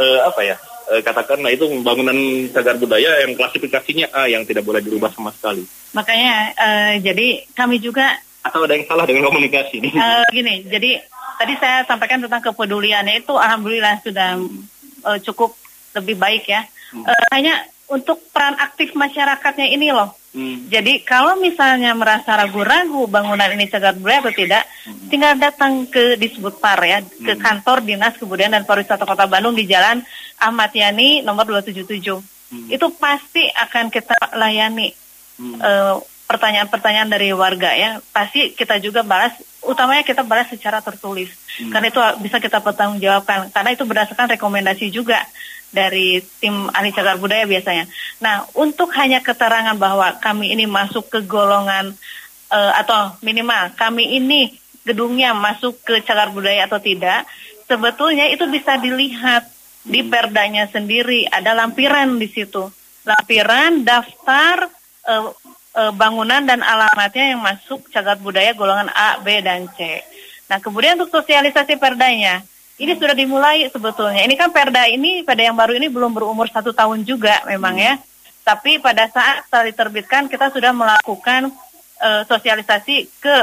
eh, 0.00 0.20
apa 0.24 0.40
ya 0.44 0.56
eh, 0.92 1.00
katakanlah 1.04 1.52
itu 1.52 1.68
bangunan 1.84 2.16
cagar 2.52 2.76
budaya 2.80 3.24
yang 3.24 3.36
klasifikasinya 3.36 4.12
A 4.16 4.28
yang 4.28 4.48
tidak 4.48 4.64
boleh 4.64 4.80
dirubah 4.80 5.12
sama 5.12 5.32
sekali. 5.36 5.64
Makanya 5.92 6.56
eh, 6.56 6.92
jadi 7.04 7.44
kami 7.52 7.80
juga 7.80 8.16
atau 8.44 8.68
ada 8.68 8.76
yang 8.76 8.84
salah 8.84 9.08
dengan 9.08 9.24
komunikasi 9.32 9.80
ini? 9.80 9.88
Eh, 9.96 10.24
gini, 10.28 10.54
jadi 10.68 11.00
tadi 11.40 11.54
saya 11.56 11.80
sampaikan 11.88 12.20
tentang 12.20 12.44
kepeduliannya 12.44 13.24
itu 13.24 13.32
alhamdulillah 13.32 14.04
sudah 14.04 14.36
eh, 15.08 15.18
cukup 15.24 15.56
lebih 15.96 16.16
baik 16.20 16.44
ya. 16.48 16.68
Eh, 17.02 17.26
hanya 17.34 17.54
untuk 17.90 18.22
peran 18.30 18.56
aktif 18.56 18.94
masyarakatnya 18.94 19.68
ini 19.74 19.90
loh. 19.90 20.14
Hmm. 20.34 20.66
Jadi 20.66 21.06
kalau 21.06 21.38
misalnya 21.38 21.94
merasa 21.94 22.34
ragu-ragu 22.34 23.06
bangunan 23.06 23.46
ini 23.54 23.70
cagar 23.70 23.94
budaya 23.94 24.18
atau 24.24 24.34
tidak, 24.34 24.66
tinggal 25.06 25.38
datang 25.38 25.86
ke 25.86 26.18
Disbudpar 26.18 26.78
ya, 26.82 26.98
ke 27.02 27.38
kantor 27.38 27.86
Dinas 27.86 28.18
Kebudayaan 28.18 28.58
dan 28.58 28.64
Pariwisata 28.66 29.06
Kota 29.06 29.30
Bandung 29.30 29.54
di 29.54 29.62
Jalan 29.68 30.02
Ahmad 30.42 30.74
Yani 30.74 31.22
nomor 31.22 31.46
277. 31.46 32.18
Itu 32.70 32.86
pasti 32.98 33.46
akan 33.46 33.90
kita 33.94 34.14
layani 34.34 34.90
eh, 35.38 35.94
pertanyaan-pertanyaan 36.26 37.10
dari 37.14 37.30
warga 37.30 37.70
ya. 37.78 38.02
Pasti 38.10 38.58
kita 38.58 38.82
juga 38.82 39.06
balas, 39.06 39.38
utamanya 39.62 40.02
kita 40.02 40.26
balas 40.26 40.50
secara 40.50 40.82
tertulis. 40.82 41.30
Karena 41.70 41.94
itu 41.94 42.00
bisa 42.26 42.42
kita 42.42 42.58
pertanggungjawabkan. 42.58 43.54
Karena 43.54 43.70
itu 43.70 43.86
berdasarkan 43.86 44.34
rekomendasi 44.34 44.90
juga 44.90 45.22
dari 45.74 46.22
tim 46.38 46.70
ahli 46.70 46.94
cagar 46.94 47.18
budaya 47.18 47.42
biasanya. 47.44 47.90
Nah, 48.22 48.46
untuk 48.54 48.94
hanya 48.94 49.18
keterangan 49.18 49.74
bahwa 49.74 50.14
kami 50.22 50.54
ini 50.54 50.70
masuk 50.70 51.10
ke 51.10 51.26
golongan 51.26 51.90
uh, 52.54 52.72
atau 52.78 53.18
minimal 53.26 53.74
kami 53.74 54.22
ini 54.22 54.54
gedungnya 54.86 55.34
masuk 55.34 55.82
ke 55.82 55.98
cagar 56.06 56.30
budaya 56.30 56.70
atau 56.70 56.78
tidak, 56.78 57.26
sebetulnya 57.66 58.30
itu 58.30 58.46
bisa 58.46 58.78
dilihat 58.78 59.50
di 59.82 60.00
hmm. 60.00 60.10
perdanya 60.14 60.64
sendiri 60.70 61.26
ada 61.26 61.52
lampiran 61.58 62.16
di 62.16 62.30
situ. 62.30 62.70
Lampiran 63.04 63.84
daftar 63.84 64.70
uh, 65.10 65.28
uh, 65.74 65.92
bangunan 65.92 66.46
dan 66.46 66.62
alamatnya 66.62 67.34
yang 67.34 67.42
masuk 67.42 67.90
cagar 67.90 68.16
budaya 68.22 68.54
golongan 68.54 68.88
A, 68.94 69.20
B 69.20 69.42
dan 69.42 69.68
C. 69.74 70.00
Nah, 70.48 70.60
kemudian 70.60 70.96
untuk 71.00 71.12
sosialisasi 71.20 71.80
perdanya, 71.80 72.44
ini 72.74 72.92
sudah 72.98 73.14
dimulai 73.14 73.70
sebetulnya. 73.70 74.26
Ini 74.26 74.34
kan 74.34 74.50
perda 74.50 74.90
ini 74.90 75.22
pada 75.22 75.42
yang 75.46 75.54
baru 75.54 75.78
ini 75.78 75.86
belum 75.86 76.10
berumur 76.10 76.50
satu 76.50 76.74
tahun 76.74 77.06
juga 77.06 77.42
memang 77.46 77.78
ya. 77.78 77.94
Tapi 78.42 78.82
pada 78.82 79.06
saat 79.08 79.46
setelah 79.46 79.70
diterbitkan 79.70 80.26
kita 80.26 80.50
sudah 80.50 80.74
melakukan 80.74 81.54
uh, 82.02 82.22
sosialisasi 82.26 83.08
ke 83.22 83.36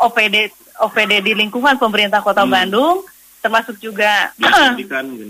OPD 0.00 0.50
OPD 0.78 1.12
di 1.20 1.32
lingkungan 1.34 1.76
pemerintah 1.76 2.22
Kota 2.24 2.46
hmm. 2.46 2.52
Bandung, 2.54 2.96
termasuk 3.44 3.76
juga 3.78 4.32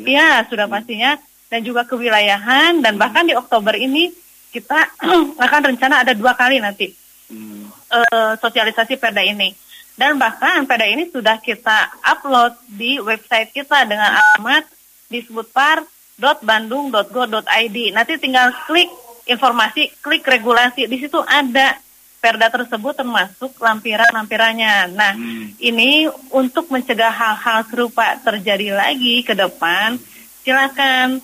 ya 0.06 0.44
sudah 0.46 0.70
pastinya 0.70 1.18
dan 1.48 1.60
juga 1.64 1.84
kewilayahan 1.88 2.78
dan 2.84 2.94
hmm. 2.94 3.00
bahkan 3.00 3.24
di 3.26 3.34
Oktober 3.34 3.74
ini 3.74 4.12
kita 4.54 4.96
akan 5.44 5.60
rencana 5.74 6.04
ada 6.06 6.12
dua 6.16 6.36
kali 6.36 6.60
nanti 6.60 6.92
hmm. 7.32 7.64
uh, 7.90 8.32
sosialisasi 8.38 8.96
perda 8.96 9.24
ini 9.24 9.52
dan 9.98 10.14
bahkan 10.14 10.62
pada 10.62 10.86
ini 10.86 11.10
sudah 11.10 11.42
kita 11.42 11.90
upload 12.06 12.54
di 12.70 13.02
website 13.02 13.50
kita 13.50 13.82
dengan 13.82 14.14
alamat 14.14 14.62
disebutpar.bandung.go.id. 15.10 17.78
Nanti 17.90 18.14
tinggal 18.22 18.54
klik 18.70 18.86
informasi, 19.26 19.90
klik 19.98 20.22
regulasi. 20.22 20.86
Di 20.86 21.02
situ 21.02 21.18
ada 21.26 21.82
perda 22.22 22.46
tersebut 22.46 22.94
termasuk 22.94 23.58
lampiran-lampirannya. 23.58 24.94
Nah, 24.94 25.18
hmm. 25.18 25.58
ini 25.58 26.06
untuk 26.30 26.70
mencegah 26.70 27.10
hal-hal 27.10 27.66
serupa 27.66 28.14
terjadi 28.22 28.78
lagi 28.78 29.26
ke 29.26 29.34
depan, 29.34 29.98
silakan 30.46 31.18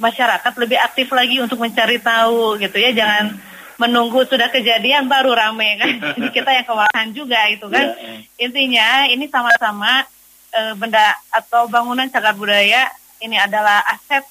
masyarakat 0.00 0.52
lebih 0.56 0.80
aktif 0.80 1.12
lagi 1.12 1.44
untuk 1.44 1.60
mencari 1.60 2.00
tahu 2.00 2.56
gitu 2.56 2.80
ya. 2.80 2.96
Jangan 2.96 3.36
menunggu 3.78 4.22
sudah 4.26 4.48
kejadian 4.50 5.10
baru 5.10 5.34
rame 5.34 5.78
kan. 5.80 5.92
Jadi 6.16 6.28
kita 6.30 6.50
yang 6.50 6.66
kewalahan 6.66 7.08
juga 7.10 7.40
itu 7.50 7.66
kan. 7.68 7.94
Yeah. 7.94 8.46
Intinya 8.50 8.88
ini 9.10 9.26
sama-sama 9.28 10.06
e, 10.54 10.60
benda 10.78 11.14
atau 11.30 11.66
bangunan 11.66 12.06
cagar 12.10 12.34
budaya 12.38 12.88
ini 13.22 13.38
adalah 13.38 13.82
aset 13.88 14.22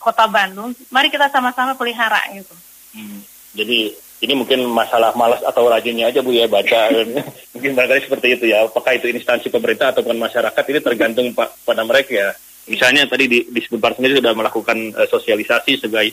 Kota 0.00 0.24
Bandung. 0.26 0.72
Mari 0.88 1.12
kita 1.12 1.28
sama-sama 1.28 1.76
pelihara 1.76 2.24
gitu. 2.32 2.54
Hmm. 2.96 3.20
Jadi 3.52 3.92
ini 4.20 4.32
mungkin 4.36 4.64
masalah 4.68 5.16
malas 5.16 5.40
atau 5.44 5.68
rajinnya 5.68 6.08
aja 6.08 6.24
Bu 6.24 6.32
ya 6.32 6.48
baca. 6.48 6.88
mungkin 7.54 7.70
barangkali 7.76 8.00
seperti 8.08 8.26
itu 8.40 8.44
ya. 8.48 8.64
Apakah 8.64 8.96
itu 8.96 9.12
instansi 9.12 9.52
pemerintah 9.52 9.92
ataupun 9.92 10.16
masyarakat 10.16 10.64
ini 10.72 10.80
tergantung 10.80 11.26
pada 11.36 11.82
mereka 11.84 12.12
ya. 12.12 12.28
Misalnya 12.68 13.08
tadi 13.08 13.26
di, 13.26 13.38
di 13.48 13.60
sebentar 13.64 13.96
sendiri 13.96 14.20
sudah 14.20 14.36
melakukan 14.36 14.94
uh, 14.94 15.08
sosialisasi 15.08 15.80
sebagai 15.80 16.12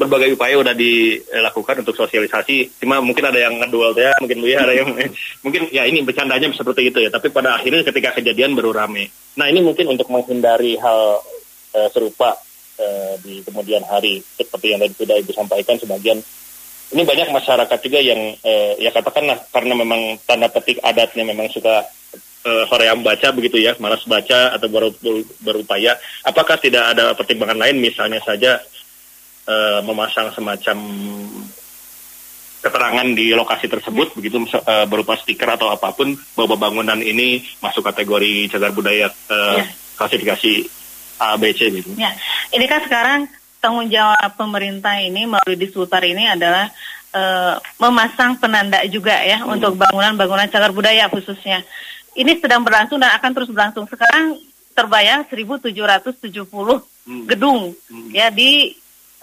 berbagai 0.00 0.32
upaya 0.32 0.56
udah 0.56 0.72
dilakukan 0.72 1.84
untuk 1.84 1.92
sosialisasi. 1.92 2.80
Cuma 2.80 3.04
mungkin 3.04 3.28
ada 3.28 3.36
yang 3.36 3.60
ngedual 3.60 3.92
ya, 3.92 4.16
mungkin 4.24 4.40
ya 4.48 4.64
ada 4.64 4.72
yang 4.72 4.88
mungkin 5.44 5.68
ya 5.68 5.84
ini 5.84 6.00
bercandanya 6.00 6.48
seperti 6.56 6.88
itu 6.88 7.04
ya. 7.04 7.12
Tapi 7.12 7.28
pada 7.28 7.60
akhirnya 7.60 7.84
ketika 7.84 8.16
kejadian 8.16 8.56
baru 8.56 8.72
rame. 8.72 9.12
Nah 9.36 9.52
ini 9.52 9.60
mungkin 9.60 9.92
untuk 9.92 10.08
menghindari 10.08 10.80
hal 10.80 11.20
uh, 11.76 11.88
serupa 11.92 12.32
uh, 12.80 13.14
di 13.20 13.44
kemudian 13.44 13.84
hari 13.84 14.24
seperti 14.24 14.72
yang 14.72 14.80
tadi 14.80 14.96
sudah 14.96 15.16
ibu 15.20 15.32
sampaikan 15.36 15.76
sebagian 15.76 16.18
ini 16.90 17.06
banyak 17.06 17.30
masyarakat 17.30 17.78
juga 17.86 18.02
yang 18.02 18.34
uh, 18.42 18.72
ya 18.82 18.90
katakanlah 18.90 19.38
karena 19.54 19.78
memang 19.78 20.18
tanda 20.26 20.50
petik 20.50 20.82
adatnya 20.82 21.22
memang 21.22 21.46
suka 21.46 21.86
uh, 22.46 22.64
hoream 22.66 23.06
baca 23.06 23.30
begitu 23.30 23.62
ya, 23.62 23.78
malas 23.78 24.02
baca 24.08 24.58
atau 24.58 24.66
baru 24.66 24.90
berupaya. 25.38 25.94
Apakah 26.26 26.58
tidak 26.58 26.90
ada 26.90 27.14
pertimbangan 27.14 27.62
lain 27.62 27.78
misalnya 27.78 28.18
saja 28.24 28.58
uh, 29.50 29.82
memasang 29.82 30.30
semacam 30.30 30.78
keterangan 32.60 33.08
di 33.16 33.32
lokasi 33.32 33.66
tersebut 33.72 34.12
begitu 34.14 34.36
uh, 34.44 34.84
berupa 34.84 35.16
stiker 35.16 35.48
atau 35.56 35.72
apa 35.72 35.96
pun 35.96 36.12
bahwa 36.36 36.60
bangunan 36.60 37.00
ini 37.00 37.40
masuk 37.64 37.80
kategori 37.82 38.52
cagar 38.52 38.70
budaya 38.76 39.08
uh, 39.32 39.58
ya. 39.58 39.64
klasifikasi 39.96 40.52
A 41.20 41.36
B 41.40 41.52
C 41.56 41.68
gitu. 41.72 41.96
Ya, 41.96 42.12
ini 42.52 42.64
kan 42.68 42.84
sekarang 42.84 43.28
tanggung 43.60 43.88
jawab 43.92 44.36
pemerintah 44.40 44.96
ini 45.00 45.28
melalui 45.28 45.56
disutar 45.56 46.00
ini 46.04 46.24
adalah 46.28 46.68
uh, 47.12 47.60
memasang 47.76 48.40
penanda 48.40 48.80
juga 48.88 49.20
ya 49.20 49.44
hmm. 49.44 49.56
untuk 49.56 49.76
bangunan-bangunan 49.76 50.48
cagar 50.48 50.72
budaya 50.72 51.08
khususnya. 51.12 51.64
Ini 52.16 52.40
sedang 52.40 52.64
berlangsung 52.64 52.98
dan 52.98 53.14
akan 53.16 53.30
terus 53.36 53.48
berlangsung. 53.52 53.84
Sekarang 53.88 54.36
terbayang 54.72 55.28
1770 55.28 56.32
hmm. 56.40 57.24
gedung 57.28 57.76
hmm. 57.76 58.10
ya 58.16 58.32
di 58.32 58.72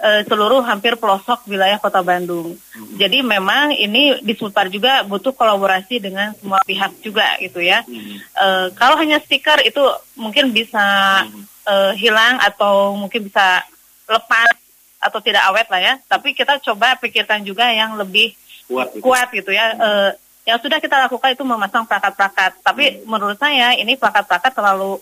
uh, 0.01 0.21
seluruh 0.25 0.61
hampir 0.65 0.95
pelosok 0.97 1.45
wilayah 1.49 1.77
Kota 1.81 2.01
Bandung. 2.05 2.53
Hmm. 2.53 2.95
Jadi 2.97 3.25
memang 3.25 3.73
ini 3.73 4.21
di 4.21 4.33
Sulpar 4.37 4.69
juga 4.69 5.01
butuh 5.05 5.33
kolaborasi 5.33 6.01
dengan 6.01 6.33
semua 6.37 6.61
pihak 6.63 7.01
juga 7.01 7.37
gitu 7.41 7.61
ya. 7.61 7.81
Hmm. 7.85 8.17
Uh, 8.37 8.65
kalau 8.77 8.97
hanya 8.97 9.17
stiker 9.21 9.61
itu 9.65 9.81
mungkin 10.17 10.53
bisa 10.53 10.85
hmm. 11.25 11.43
uh, 11.65 11.93
hilang 11.97 12.37
atau 12.41 12.97
mungkin 12.97 13.27
bisa 13.27 13.65
lepas 14.07 14.53
atau 14.97 15.19
tidak 15.21 15.43
awet 15.49 15.67
lah 15.69 15.81
ya. 15.81 15.93
Tapi 16.05 16.33
kita 16.33 16.61
coba 16.61 16.97
pikirkan 16.97 17.45
juga 17.45 17.69
yang 17.69 17.97
lebih 17.97 18.33
kuat 18.67 18.87
gitu, 18.93 19.03
kuat, 19.03 19.27
gitu 19.33 19.51
ya. 19.53 19.73
Hmm. 19.73 19.81
Uh, 19.81 20.11
yang 20.47 20.63
sudah 20.63 20.79
kita 20.79 20.95
lakukan 20.95 21.35
itu 21.35 21.43
memasang 21.43 21.83
plakat-plakat. 21.83 22.63
Tapi 22.63 22.83
hmm. 23.01 23.09
menurut 23.09 23.37
saya 23.37 23.75
ini 23.75 23.99
plakat-plakat 23.99 24.53
terlalu 24.55 25.01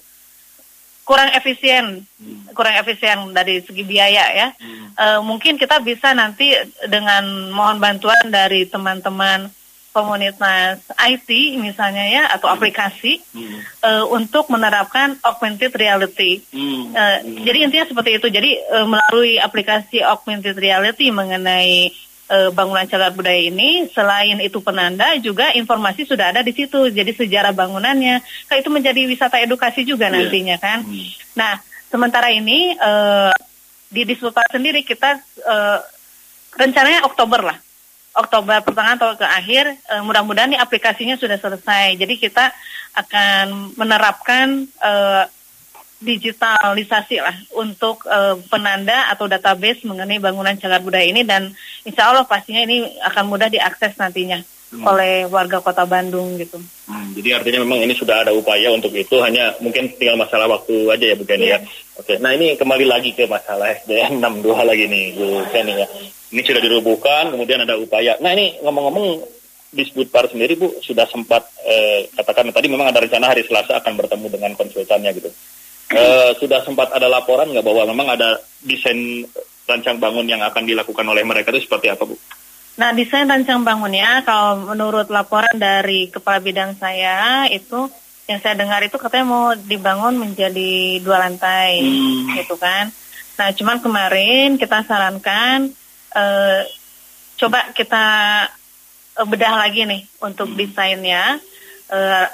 kurang 1.05 1.29
efisien, 1.37 2.01
hmm. 2.01 2.57
kurang 2.57 2.75
efisien 2.81 3.29
dari 3.29 3.61
segi 3.61 3.85
biaya 3.85 4.25
ya. 4.33 4.47
Hmm. 4.57 4.85
Uh, 4.97 5.19
mungkin 5.21 5.55
kita 5.55 5.77
bisa 5.85 6.11
nanti 6.17 6.51
dengan 6.89 7.53
mohon 7.53 7.77
bantuan 7.77 8.33
dari 8.33 8.65
teman-teman 8.65 9.53
komunitas 9.95 10.83
IT 10.99 11.29
misalnya 11.55 12.03
ya 12.03 12.23
atau 12.27 12.51
hmm. 12.51 12.55
aplikasi 12.59 13.23
hmm. 13.31 13.57
Uh, 13.79 14.05
untuk 14.11 14.51
menerapkan 14.51 15.15
augmented 15.23 15.71
reality. 15.77 16.43
Hmm. 16.51 16.91
Uh, 16.91 17.17
hmm. 17.23 17.45
Jadi 17.47 17.57
intinya 17.63 17.87
seperti 17.87 18.11
itu. 18.19 18.27
Jadi 18.27 18.51
uh, 18.75 18.83
melalui 18.83 19.39
aplikasi 19.39 20.03
augmented 20.03 20.59
reality 20.59 21.13
mengenai 21.13 21.93
uh, 22.29 22.49
bangunan 22.53 22.85
cagar 22.89 23.13
budaya 23.13 23.37
ini 23.37 23.89
selain 23.91 24.37
itu 24.41 24.61
penanda 24.61 25.17
juga 25.21 25.53
informasi 25.53 26.05
sudah 26.07 26.33
ada 26.33 26.41
di 26.41 26.53
situ. 26.53 26.89
Jadi 26.89 27.11
sejarah 27.13 27.53
bangunannya. 27.53 28.21
Kayak 28.49 28.61
itu 28.65 28.69
menjadi 28.71 29.01
wisata 29.05 29.37
edukasi 29.41 29.85
juga 29.85 30.09
yeah. 30.09 30.15
nantinya 30.21 30.57
kan? 30.57 30.79
Hmm. 30.85 31.07
nah 31.35 31.53
sementara 31.91 32.31
ini 32.31 32.75
uh, 32.75 33.33
di 33.91 34.03
Disputar 34.03 34.43
sendiri 34.51 34.81
kita 34.83 35.21
uh, 35.45 35.79
rencananya 36.57 37.05
Oktober 37.05 37.41
lah. 37.45 37.57
Oktober 38.15 38.63
pertengahan 38.63 38.95
atau 38.95 39.11
ke 39.19 39.27
akhir 39.27 39.75
uh, 39.91 39.99
mudah-mudahan 40.07 40.55
nih 40.55 40.61
aplikasinya 40.61 41.19
sudah 41.19 41.35
selesai. 41.35 41.99
Jadi 41.99 42.15
kita 42.15 42.51
akan 42.95 43.75
menerapkan 43.75 44.71
uh, 44.79 45.27
digitalisasi 46.05 47.17
lah 47.17 47.33
untuk 47.57 48.05
uh, 48.05 48.37
penanda 48.47 49.09
atau 49.09 49.25
database 49.25 49.81
mengenai 49.89 50.21
bangunan 50.21 50.53
cagar 50.55 50.85
budaya 50.85 51.09
ini 51.09 51.25
dan 51.25 51.49
insya 51.81 52.13
Allah 52.13 52.29
pastinya 52.29 52.61
ini 52.61 52.85
akan 53.01 53.25
mudah 53.25 53.49
diakses 53.49 53.97
nantinya 53.97 54.45
hmm. 54.75 54.85
oleh 54.85 55.25
warga 55.25 55.63
kota 55.65 55.83
Bandung 55.89 56.37
gitu. 56.37 56.61
Hmm, 56.85 57.15
jadi 57.17 57.41
artinya 57.41 57.65
memang 57.65 57.81
ini 57.81 57.97
sudah 57.97 58.27
ada 58.27 58.31
upaya 58.35 58.69
untuk 58.69 58.93
itu 58.93 59.17
hanya 59.23 59.55
mungkin 59.63 59.89
tinggal 59.97 60.19
masalah 60.19 60.45
waktu 60.45 60.91
aja 60.91 61.05
ya 61.13 61.15
Bu 61.17 61.25
Kenny 61.25 61.49
yeah. 61.49 61.61
ya. 61.63 61.69
Oke, 61.95 62.19
nah 62.19 62.35
ini 62.35 62.59
kembali 62.59 62.85
lagi 62.85 63.15
ke 63.15 63.23
masalah 63.25 63.71
SDM 63.83 64.19
62 64.19 64.69
lagi 64.69 64.85
nih 64.85 65.05
Bu 65.15 65.27
Kenny 65.49 65.73
ya. 65.79 65.87
Ini 66.35 66.41
sudah 66.43 66.61
dirubuhkan 66.61 67.31
kemudian 67.31 67.63
ada 67.63 67.79
upaya. 67.79 68.19
Nah 68.19 68.35
ini 68.35 68.59
ngomong-ngomong 68.61 69.07
disebut 69.75 70.07
par 70.11 70.27
sendiri 70.31 70.55
Bu 70.55 70.71
sudah 70.79 71.07
sempat 71.07 71.47
eh, 71.67 72.07
katakan 72.15 72.51
tadi 72.51 72.67
memang 72.71 72.91
ada 72.91 73.03
rencana 73.03 73.31
hari 73.31 73.43
Selasa 73.43 73.79
akan 73.79 73.93
bertemu 73.99 74.27
dengan 74.31 74.51
konsultannya 74.55 75.11
gitu. 75.15 75.31
Uh, 75.85 76.33
sudah 76.41 76.65
sempat 76.65 76.89
ada 76.97 77.05
laporan 77.05 77.53
nggak 77.53 77.61
bahwa 77.61 77.85
memang 77.93 78.17
ada 78.17 78.41
desain 78.65 79.21
rancang 79.69 80.01
bangun 80.01 80.25
yang 80.25 80.41
akan 80.41 80.65
dilakukan 80.65 81.05
oleh 81.05 81.21
mereka 81.21 81.53
itu 81.53 81.69
seperti 81.69 81.93
apa, 81.93 82.09
Bu? 82.09 82.17
Nah, 82.75 82.89
desain 82.91 83.29
rancang 83.29 83.61
bangunnya 83.61 84.25
kalau 84.25 84.65
menurut 84.73 85.07
laporan 85.13 85.53
dari 85.55 86.09
kepala 86.09 86.41
bidang 86.41 86.73
saya 86.75 87.45
itu 87.47 87.87
yang 88.25 88.41
saya 88.41 88.57
dengar 88.57 88.81
itu 88.81 88.97
katanya 88.97 89.25
mau 89.29 89.53
dibangun 89.53 90.17
menjadi 90.17 90.99
dua 91.05 91.21
lantai, 91.21 91.85
hmm. 91.85 92.41
gitu 92.41 92.57
kan. 92.57 92.89
Nah, 93.37 93.53
cuman 93.53 93.77
kemarin 93.79 94.57
kita 94.57 94.81
sarankan 94.89 95.69
uh, 96.17 96.61
coba 97.37 97.71
kita 97.77 98.05
uh, 99.21 99.27
bedah 99.29 99.53
lagi 99.53 99.85
nih 99.85 100.01
untuk 100.17 100.49
hmm. 100.49 100.57
desainnya. 100.57 101.37
Uh, 101.85 102.25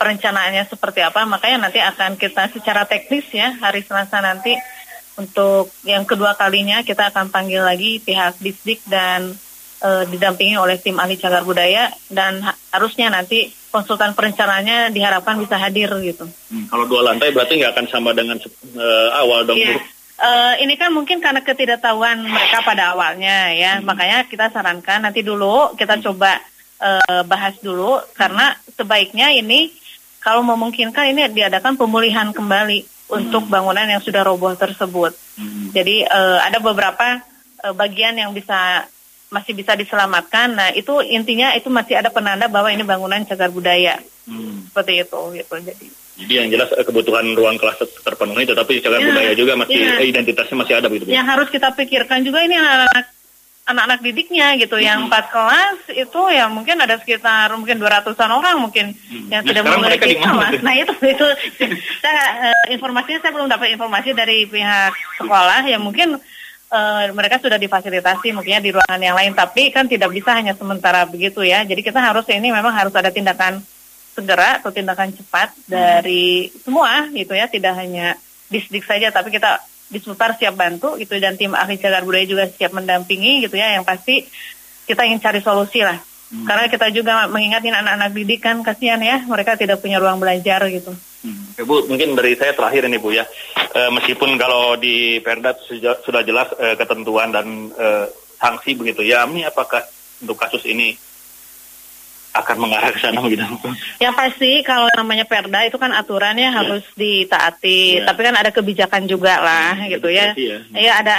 perencanaannya 0.00 0.64
seperti 0.64 1.04
apa 1.04 1.28
makanya 1.28 1.68
nanti 1.68 1.76
akan 1.76 2.16
kita 2.16 2.48
secara 2.48 2.88
teknis 2.88 3.28
ya 3.36 3.52
hari 3.60 3.84
Selasa 3.84 4.24
nanti 4.24 4.56
untuk 5.20 5.68
yang 5.84 6.08
kedua 6.08 6.32
kalinya 6.40 6.80
kita 6.80 7.12
akan 7.12 7.28
panggil 7.28 7.60
lagi 7.60 8.00
pihak 8.00 8.40
Disdik 8.40 8.80
dan 8.88 9.36
uh, 9.84 10.04
didampingi 10.08 10.56
oleh 10.56 10.80
tim 10.80 10.96
ahli 10.96 11.20
cagar 11.20 11.44
budaya 11.44 11.92
dan 12.08 12.40
ha 12.40 12.56
harusnya 12.72 13.12
nanti 13.12 13.52
konsultan 13.68 14.16
perencanaannya 14.16 14.90
diharapkan 14.90 15.36
bisa 15.38 15.60
hadir 15.60 15.92
gitu. 16.00 16.24
Hmm, 16.48 16.66
kalau 16.72 16.88
dua 16.88 17.12
lantai 17.12 17.30
berarti 17.30 17.60
nggak 17.60 17.76
akan 17.76 17.86
sama 17.92 18.10
dengan 18.16 18.40
uh, 18.40 19.08
awal 19.20 19.44
dong 19.44 19.60
yeah. 19.60 19.76
Bu? 19.76 20.00
Uh, 20.20 20.52
ini 20.60 20.76
kan 20.76 20.92
mungkin 20.92 21.16
karena 21.16 21.40
ketidaktahuan 21.40 22.20
mereka 22.20 22.60
pada 22.60 22.92
awalnya 22.92 23.56
ya, 23.56 23.80
hmm. 23.80 23.88
makanya 23.88 24.18
kita 24.28 24.52
sarankan 24.52 25.08
nanti 25.08 25.24
dulu 25.24 25.72
kita 25.80 25.96
hmm. 25.96 26.04
coba 26.04 26.36
uh, 26.80 27.22
bahas 27.24 27.56
dulu 27.64 27.96
karena 28.12 28.52
sebaiknya 28.76 29.32
ini 29.32 29.72
kalau 30.20 30.44
memungkinkan 30.44 31.16
ini 31.16 31.32
diadakan 31.32 31.80
pemulihan 31.80 32.30
kembali 32.30 32.78
hmm. 32.84 33.16
untuk 33.16 33.48
bangunan 33.48 33.88
yang 33.88 34.04
sudah 34.04 34.22
roboh 34.22 34.52
tersebut. 34.52 35.16
Hmm. 35.40 35.72
Jadi 35.72 36.04
uh, 36.04 36.38
ada 36.44 36.60
beberapa 36.60 37.24
uh, 37.64 37.74
bagian 37.74 38.14
yang 38.20 38.36
bisa 38.36 38.84
masih 39.32 39.56
bisa 39.56 39.72
diselamatkan. 39.74 40.52
Nah 40.52 40.68
itu 40.76 41.00
intinya 41.00 41.56
itu 41.56 41.72
masih 41.72 41.96
ada 41.96 42.12
penanda 42.12 42.46
bahwa 42.46 42.68
ini 42.68 42.84
bangunan 42.84 43.24
cagar 43.24 43.48
budaya. 43.48 43.96
Hmm. 44.28 44.68
Seperti 44.68 45.02
itu 45.02 45.20
gitu. 45.40 45.54
Jadi 45.56 45.86
jadi 46.20 46.32
yang 46.44 46.48
jelas 46.52 46.68
eh, 46.76 46.84
kebutuhan 46.84 47.24
ruang 47.32 47.56
kelas 47.56 47.80
terpenuhi, 48.04 48.44
tetapi 48.44 48.84
cagar 48.84 49.00
ya, 49.00 49.08
budaya 49.08 49.32
juga 49.32 49.56
masih 49.56 49.80
ya. 49.80 50.04
identitasnya 50.04 50.56
masih 50.60 50.74
ada 50.76 50.92
begitu. 50.92 51.08
Yang 51.08 51.28
harus 51.32 51.48
kita 51.48 51.72
pikirkan 51.72 52.20
juga 52.28 52.44
ini 52.44 52.60
anak-anak 52.60 53.19
anak-anak 53.70 54.00
didiknya 54.02 54.58
gitu 54.58 54.76
hmm. 54.76 54.84
yang 54.84 54.98
empat 55.06 55.30
kelas 55.30 55.78
itu 55.94 56.20
ya 56.30 56.50
mungkin 56.50 56.76
ada 56.82 56.98
sekitar 56.98 57.54
mungkin 57.54 57.78
dua 57.78 58.00
ratusan 58.00 58.30
orang 58.30 58.58
mungkin 58.58 58.92
hmm. 58.92 59.30
yang 59.30 59.42
nah, 59.42 59.48
tidak 59.48 59.62
memiliki 59.64 60.18
kelas. 60.18 60.54
Nah 60.60 60.74
itu 60.74 60.94
itu 61.06 61.26
saya 62.02 62.52
uh, 62.52 62.64
informasinya 62.74 63.18
saya 63.22 63.32
belum 63.32 63.48
dapat 63.48 63.72
informasi 63.74 64.12
dari 64.12 64.44
pihak 64.44 64.92
sekolah 65.22 65.62
ya 65.64 65.78
mungkin 65.78 66.18
uh, 66.70 67.04
mereka 67.14 67.38
sudah 67.38 67.58
difasilitasi 67.58 68.34
mungkinnya 68.34 68.62
di 68.62 68.70
ruangan 68.74 69.02
yang 69.02 69.16
lain 69.16 69.32
tapi 69.34 69.70
kan 69.74 69.86
tidak 69.86 70.10
bisa 70.10 70.34
hanya 70.34 70.52
sementara 70.54 71.06
begitu 71.06 71.40
ya. 71.46 71.62
Jadi 71.66 71.80
kita 71.80 71.98
harus 71.98 72.26
ini 72.30 72.50
memang 72.50 72.74
harus 72.74 72.94
ada 72.94 73.08
tindakan 73.08 73.62
segera 74.10 74.58
atau 74.58 74.74
tindakan 74.74 75.14
cepat 75.14 75.54
dari 75.70 76.50
semua 76.60 77.06
gitu 77.14 77.30
ya, 77.30 77.46
tidak 77.46 77.78
hanya 77.78 78.18
disdik 78.50 78.82
saja 78.82 79.14
tapi 79.14 79.30
kita 79.30 79.62
di 79.90 79.98
Sultar 79.98 80.38
siap 80.38 80.54
bantu 80.54 80.94
gitu 80.94 81.18
dan 81.18 81.34
tim 81.34 81.50
ahli 81.50 81.74
cagar 81.76 82.06
budaya 82.06 82.24
juga 82.24 82.46
siap 82.46 82.70
mendampingi 82.70 83.44
gitu 83.44 83.58
ya 83.58 83.74
yang 83.74 83.82
pasti 83.82 84.22
kita 84.86 85.02
ingin 85.02 85.18
cari 85.18 85.42
solusi 85.42 85.82
lah 85.82 85.98
hmm. 85.98 86.46
karena 86.46 86.64
kita 86.70 86.86
juga 86.94 87.26
mengingatin 87.26 87.74
anak-anak 87.74 88.10
didik 88.14 88.40
kan 88.40 88.62
kasihan 88.62 89.02
ya 89.02 89.26
mereka 89.26 89.58
tidak 89.58 89.82
punya 89.82 89.98
ruang 89.98 90.22
belajar 90.22 90.62
gitu. 90.70 90.94
Hmm. 91.20 91.52
Bu, 91.68 91.84
mungkin 91.84 92.16
dari 92.16 92.32
saya 92.32 92.56
terakhir 92.56 92.88
ini 92.88 92.96
Bu 92.96 93.12
ya, 93.12 93.28
e, 93.76 93.92
meskipun 93.92 94.40
kalau 94.40 94.80
di 94.80 95.20
Perda 95.20 95.52
sudah 96.00 96.24
jelas 96.24 96.48
e, 96.56 96.80
ketentuan 96.80 97.28
dan 97.28 97.68
e, 97.68 98.08
sanksi 98.40 98.72
begitu 98.72 99.04
ya, 99.04 99.28
ini 99.28 99.44
apakah 99.44 99.84
untuk 100.24 100.40
kasus 100.40 100.64
ini 100.64 100.96
akan 102.30 102.56
mengarah 102.62 102.94
ke 102.94 102.98
sana 103.02 103.18
begitu. 103.18 103.42
Yang 103.98 104.14
pasti 104.14 104.50
kalau 104.62 104.86
namanya 104.94 105.26
perda 105.26 105.66
itu 105.66 105.74
kan 105.74 105.90
aturannya 105.90 106.50
ya. 106.50 106.56
harus 106.62 106.84
ditaati, 106.94 108.02
ya. 108.02 108.06
tapi 108.06 108.20
kan 108.22 108.36
ada 108.38 108.50
kebijakan 108.54 109.02
juga 109.10 109.42
lah 109.42 109.74
ya, 109.82 109.98
gitu 109.98 110.08
ya. 110.08 110.30
Iya 110.38 110.56
ya, 110.78 110.92
ada 111.02 111.16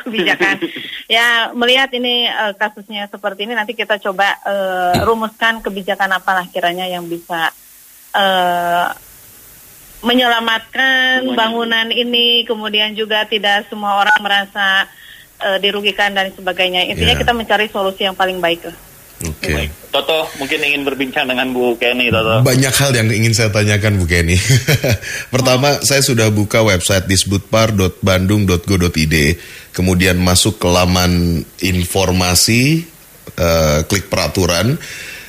kebijakan. 0.00 0.56
ya 1.16 1.52
melihat 1.52 1.92
ini 1.92 2.32
uh, 2.32 2.56
kasusnya 2.56 3.04
seperti 3.12 3.44
ini 3.44 3.52
nanti 3.52 3.76
kita 3.76 4.00
coba 4.00 4.32
uh, 4.48 5.04
rumuskan 5.04 5.60
kebijakan 5.60 6.16
apalah 6.16 6.48
kiranya 6.48 6.88
yang 6.88 7.04
bisa 7.04 7.52
uh, 8.16 8.96
menyelamatkan 10.00 11.24
Semuanya. 11.24 11.36
bangunan 11.36 11.88
ini, 11.92 12.48
kemudian 12.48 12.96
juga 12.96 13.28
tidak 13.28 13.68
semua 13.68 14.00
orang 14.00 14.16
merasa 14.24 14.88
uh, 15.44 15.58
dirugikan 15.60 16.16
dan 16.16 16.32
sebagainya. 16.32 16.88
Intinya 16.88 17.14
ya. 17.16 17.20
kita 17.20 17.32
mencari 17.36 17.66
solusi 17.68 18.08
yang 18.08 18.16
paling 18.16 18.40
baik 18.40 18.72
lah. 18.72 18.85
Oke. 19.46 19.54
Okay. 19.54 19.70
Toto 19.94 20.26
mungkin 20.36 20.60
ingin 20.60 20.84
berbincang 20.84 21.24
dengan 21.24 21.56
Bu 21.56 21.80
Kenny, 21.80 22.12
Toto. 22.12 22.44
Banyak 22.44 22.74
hal 22.74 22.92
yang 22.92 23.08
ingin 23.08 23.32
saya 23.32 23.48
tanyakan 23.48 23.96
Bu 23.96 24.04
Kenny. 24.04 24.36
Pertama, 25.34 25.78
oh. 25.78 25.80
saya 25.80 26.04
sudah 26.04 26.28
buka 26.28 26.60
website 26.60 27.08
disbutpar.bandung.go.id, 27.08 29.16
kemudian 29.72 30.20
masuk 30.20 30.60
ke 30.60 30.68
laman 30.68 31.40
informasi, 31.64 32.84
uh, 33.40 33.88
klik 33.88 34.12
peraturan. 34.12 34.76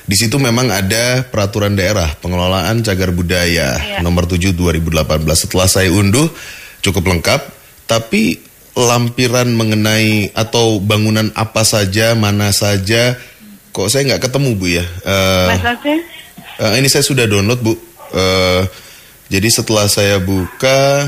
Di 0.08 0.16
situ 0.16 0.40
memang 0.40 0.72
ada 0.72 1.20
peraturan 1.28 1.76
daerah 1.76 2.08
pengelolaan 2.16 2.80
cagar 2.80 3.12
budaya 3.12 3.76
ya. 3.76 4.00
nomor 4.00 4.24
7 4.24 4.56
2018. 4.56 5.04
Setelah 5.36 5.68
saya 5.68 5.92
unduh 5.92 6.32
cukup 6.80 7.12
lengkap, 7.12 7.44
tapi 7.84 8.48
lampiran 8.78 9.50
mengenai 9.52 10.32
atau 10.32 10.78
bangunan 10.78 11.34
apa 11.34 11.66
saja, 11.66 12.14
mana 12.14 12.54
saja 12.54 13.18
kok 13.78 13.86
saya 13.94 14.02
nggak 14.10 14.26
ketemu 14.26 14.50
bu 14.58 14.66
ya? 14.74 14.82
Uh, 15.06 15.54
uh, 16.58 16.74
ini 16.74 16.90
saya 16.90 17.06
sudah 17.06 17.30
download 17.30 17.62
bu. 17.62 17.78
Uh, 18.10 18.66
jadi 19.30 19.46
setelah 19.46 19.86
saya 19.86 20.18
buka, 20.18 21.06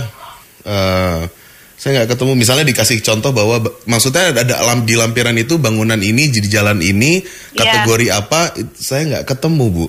uh, 0.63 1.27
saya 1.75 1.91
nggak 1.99 2.15
ketemu. 2.15 2.39
Misalnya 2.39 2.63
dikasih 2.71 3.03
contoh 3.03 3.35
bahwa 3.35 3.59
maksudnya 3.91 4.31
ada 4.31 4.63
lam, 4.63 4.87
di 4.87 4.95
lampiran 4.95 5.35
itu 5.35 5.59
bangunan 5.59 5.99
ini 5.99 6.31
di 6.31 6.47
jalan 6.47 6.79
ini 6.79 7.19
iya. 7.19 7.59
kategori 7.59 8.07
yeah. 8.07 8.23
apa? 8.23 8.55
Saya 8.79 9.03
nggak 9.19 9.27
ketemu 9.27 9.65
bu. 9.67 9.87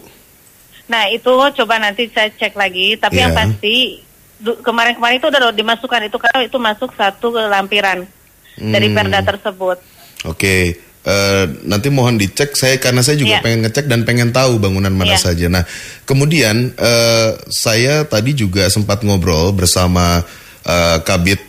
Nah 0.90 1.06
itu 1.14 1.30
coba 1.30 1.78
nanti 1.78 2.10
saya 2.10 2.34
cek 2.34 2.58
lagi. 2.58 2.98
Tapi 2.98 3.22
yeah. 3.22 3.30
yang 3.30 3.38
pasti 3.38 4.02
kemarin-kemarin 4.42 5.22
itu 5.22 5.30
udah 5.30 5.54
dimasukkan 5.54 6.02
itu 6.10 6.18
karena 6.18 6.50
itu 6.50 6.58
masuk 6.58 6.98
satu 6.98 7.30
lampiran 7.30 8.10
hmm. 8.58 8.74
dari 8.74 8.90
perda 8.90 9.22
tersebut. 9.22 9.78
Oke. 10.26 10.34
Okay. 10.34 10.91
Uh, 11.02 11.50
nanti 11.66 11.90
mohon 11.90 12.14
dicek 12.14 12.54
saya 12.54 12.78
karena 12.78 13.02
saya 13.02 13.18
juga 13.18 13.42
yeah. 13.42 13.42
pengen 13.42 13.66
ngecek 13.66 13.90
dan 13.90 14.06
pengen 14.06 14.30
tahu 14.30 14.62
bangunan 14.62 14.94
mana 14.94 15.18
yeah. 15.18 15.22
saja. 15.22 15.50
Nah, 15.50 15.66
kemudian 16.06 16.78
uh, 16.78 17.42
saya 17.50 18.06
tadi 18.06 18.38
juga 18.38 18.70
sempat 18.70 19.02
ngobrol 19.02 19.50
bersama 19.50 20.22
uh, 20.62 20.98
Kabit 21.02 21.42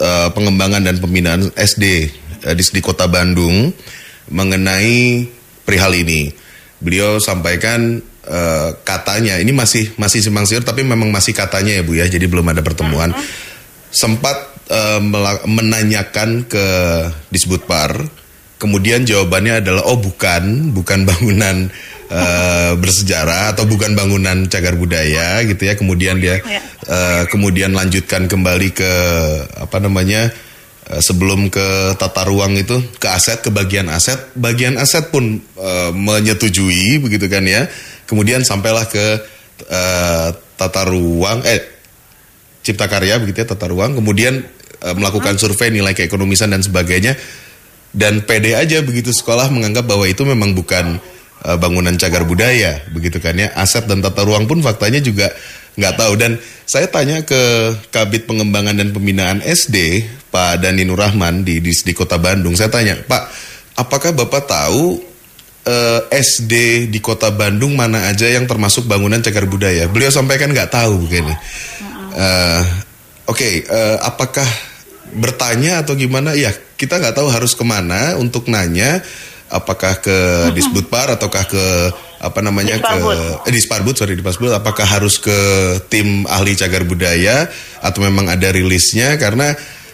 uh, 0.00 0.32
Pengembangan 0.32 0.88
dan 0.88 0.96
Pembinaan 1.04 1.52
SD 1.52 1.84
uh, 2.48 2.56
di, 2.56 2.64
di 2.64 2.80
Kota 2.80 3.12
Bandung 3.12 3.76
mengenai 4.32 5.28
perihal 5.68 5.92
ini. 5.92 6.32
Beliau 6.80 7.20
sampaikan 7.20 8.00
uh, 8.24 8.72
katanya 8.88 9.36
ini 9.36 9.52
masih 9.52 9.92
masih 10.00 10.24
simpang 10.24 10.48
siur 10.48 10.64
tapi 10.64 10.80
memang 10.80 11.12
masih 11.12 11.36
katanya 11.36 11.76
ya 11.76 11.84
Bu 11.84 11.92
ya. 11.92 12.08
Jadi 12.08 12.24
belum 12.24 12.48
ada 12.48 12.64
pertemuan. 12.64 13.12
Uh 13.12 13.20
-huh. 13.20 13.28
Sempat 13.92 14.64
uh, 14.72 15.00
menanyakan 15.44 16.48
ke 16.48 16.64
Disbutpar 17.28 18.21
kemudian 18.62 19.02
jawabannya 19.02 19.58
adalah 19.58 19.82
oh 19.90 19.98
bukan. 19.98 20.70
Bukan 20.70 21.02
bangunan 21.02 21.66
uh, 22.06 22.72
bersejarah 22.82 23.58
atau 23.58 23.66
bukan 23.66 23.98
bangunan 23.98 24.46
cagar 24.46 24.78
budaya 24.78 25.42
gitu 25.42 25.66
ya. 25.66 25.74
Kemudian 25.74 26.22
dia 26.22 26.38
uh, 26.86 27.26
kemudian 27.26 27.74
lanjutkan 27.74 28.30
kembali 28.30 28.70
ke 28.70 28.92
apa 29.58 29.82
namanya 29.82 30.30
uh, 30.86 31.02
sebelum 31.02 31.50
ke 31.50 31.98
tata 31.98 32.22
ruang 32.22 32.54
itu 32.54 32.78
ke 33.02 33.10
aset 33.10 33.42
ke 33.42 33.50
bagian 33.50 33.90
aset. 33.90 34.30
Bagian 34.38 34.78
aset 34.78 35.10
pun 35.10 35.42
uh, 35.58 35.90
menyetujui 35.90 37.02
begitu 37.02 37.26
kan 37.26 37.42
ya. 37.42 37.66
Kemudian 38.06 38.46
sampailah 38.46 38.86
ke 38.86 39.06
uh, 39.66 40.28
tata 40.54 40.82
ruang 40.86 41.42
eh 41.42 41.82
cipta 42.62 42.86
karya 42.86 43.18
begitu 43.18 43.42
ya 43.42 43.58
tata 43.58 43.66
ruang. 43.66 43.98
Kemudian 43.98 44.46
uh, 44.86 44.94
melakukan 44.94 45.34
survei 45.34 45.74
nilai 45.74 45.98
keekonomisan 45.98 46.54
dan 46.54 46.62
sebagainya 46.62 47.18
dan 47.92 48.24
pede 48.24 48.56
aja 48.56 48.80
begitu 48.80 49.12
sekolah 49.12 49.52
menganggap 49.52 49.84
bahwa 49.84 50.08
itu 50.08 50.24
memang 50.24 50.56
bukan 50.56 50.96
uh, 51.44 51.56
bangunan 51.60 51.92
cagar 51.96 52.24
budaya 52.24 52.80
begitu 52.92 53.20
kan 53.20 53.36
ya. 53.36 53.52
Aset 53.52 53.84
dan 53.84 54.00
tata 54.00 54.24
ruang 54.24 54.48
pun 54.48 54.64
faktanya 54.64 54.98
juga 54.98 55.32
nggak 55.76 55.94
tahu. 55.96 56.12
Dan 56.16 56.40
saya 56.64 56.88
tanya 56.88 57.20
ke 57.22 57.72
Kabit 57.92 58.24
Pengembangan 58.24 58.76
dan 58.80 58.90
Pembinaan 58.90 59.44
SD 59.44 60.08
Pak 60.32 60.64
Dani 60.64 60.88
Nurrahman 60.88 61.44
di, 61.44 61.60
di 61.60 61.72
di 61.72 61.92
Kota 61.92 62.16
Bandung. 62.16 62.56
Saya 62.56 62.72
tanya 62.72 62.96
Pak 62.96 63.22
apakah 63.76 64.16
Bapak 64.16 64.48
tahu 64.48 65.00
uh, 65.68 66.00
eh, 66.08 66.20
SD 66.24 66.88
di 66.88 66.98
Kota 67.04 67.28
Bandung 67.28 67.76
mana 67.76 68.08
aja 68.08 68.24
yang 68.24 68.48
termasuk 68.48 68.88
bangunan 68.88 69.20
cagar 69.20 69.44
budaya? 69.44 69.84
Beliau 69.88 70.08
sampaikan 70.08 70.48
nggak 70.50 70.72
tahu 70.72 71.08
begini 71.08 71.36
uh, 72.16 72.62
oke 73.28 73.36
okay, 73.38 73.52
uh, 73.66 73.96
apakah 74.04 74.46
bertanya 75.12 75.84
atau 75.84 75.94
gimana 75.94 76.32
ya 76.32 76.50
kita 76.76 76.98
nggak 76.98 77.16
tahu 77.16 77.28
harus 77.28 77.52
ke 77.52 77.64
mana 77.64 78.16
untuk 78.16 78.48
nanya 78.48 79.04
apakah 79.52 80.00
ke 80.00 80.18
Disbutpar 80.56 81.12
ataukah 81.12 81.44
ke 81.44 81.64
apa 82.22 82.40
namanya 82.40 82.80
ke 82.80 82.96
eh, 83.46 83.52
Disparbud 83.52 83.94
sorry 83.94 84.16
Disparbud. 84.16 84.56
Apakah 84.56 84.88
harus 84.88 85.20
ke 85.20 85.38
tim 85.92 86.24
ahli 86.24 86.56
cagar 86.56 86.88
budaya 86.88 87.46
atau 87.84 88.00
memang 88.00 88.32
ada 88.32 88.48
rilisnya? 88.48 89.20
Karena 89.20 89.52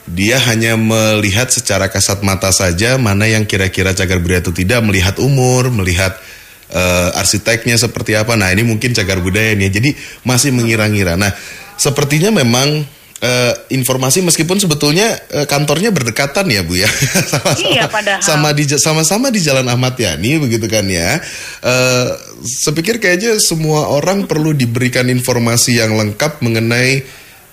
dia 0.09 0.40
hanya 0.48 0.78
melihat 0.78 1.52
secara 1.52 1.92
kasat 1.92 2.24
mata 2.24 2.48
saja 2.48 2.96
mana 2.96 3.28
yang 3.28 3.44
kira-kira 3.44 3.92
cagar 3.92 4.22
budaya 4.24 4.40
itu 4.40 4.57
tidak 4.57 4.81
melihat 4.81 5.20
umur 5.20 5.68
melihat 5.68 6.16
uh, 6.72 7.12
arsiteknya 7.18 7.76
seperti 7.76 8.16
apa. 8.16 8.33
Nah 8.38 8.48
ini 8.54 8.64
mungkin 8.64 8.96
cagar 8.96 9.20
budaya 9.20 9.52
nih 9.52 9.68
jadi 9.68 9.90
masih 10.24 10.54
mengira-ngira. 10.54 11.18
Nah 11.20 11.35
sepertinya 11.76 12.33
memang 12.33 12.87
uh, 13.22 13.54
informasi 13.70 14.22
meskipun 14.22 14.59
sebetulnya 14.62 15.18
uh, 15.35 15.46
kantornya 15.46 15.90
berdekatan 15.90 16.46
ya 16.50 16.62
Bu 16.62 16.78
ya. 16.78 16.90
sama-sama, 17.33 17.68
iya 17.70 17.85
padahal. 17.90 18.22
Sama 18.22 18.48
di 18.54 18.64
sama-sama 18.78 19.26
di 19.35 19.40
Jalan 19.42 19.66
Ahmad 19.66 19.98
Yani 19.98 20.38
begitu 20.42 20.66
kan 20.70 20.87
ya. 20.87 21.18
Uh, 21.62 22.14
sepikir 22.46 23.02
kayaknya 23.02 23.38
semua 23.42 23.90
orang 23.90 24.26
perlu 24.31 24.54
diberikan 24.54 25.11
informasi 25.11 25.78
yang 25.83 25.98
lengkap 25.98 26.38
mengenai 26.42 27.02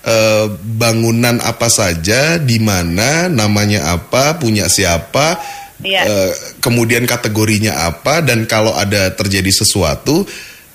uh, 0.06 0.46
bangunan 0.78 1.42
apa 1.42 1.66
saja, 1.66 2.38
di 2.38 2.62
mana, 2.62 3.26
namanya 3.26 3.98
apa, 3.98 4.38
punya 4.38 4.70
siapa, 4.70 5.42
iya. 5.82 6.06
uh, 6.06 6.32
kemudian 6.62 7.04
kategorinya 7.04 7.90
apa 7.90 8.22
dan 8.22 8.46
kalau 8.46 8.72
ada 8.72 9.10
terjadi 9.12 9.50
sesuatu 9.50 10.24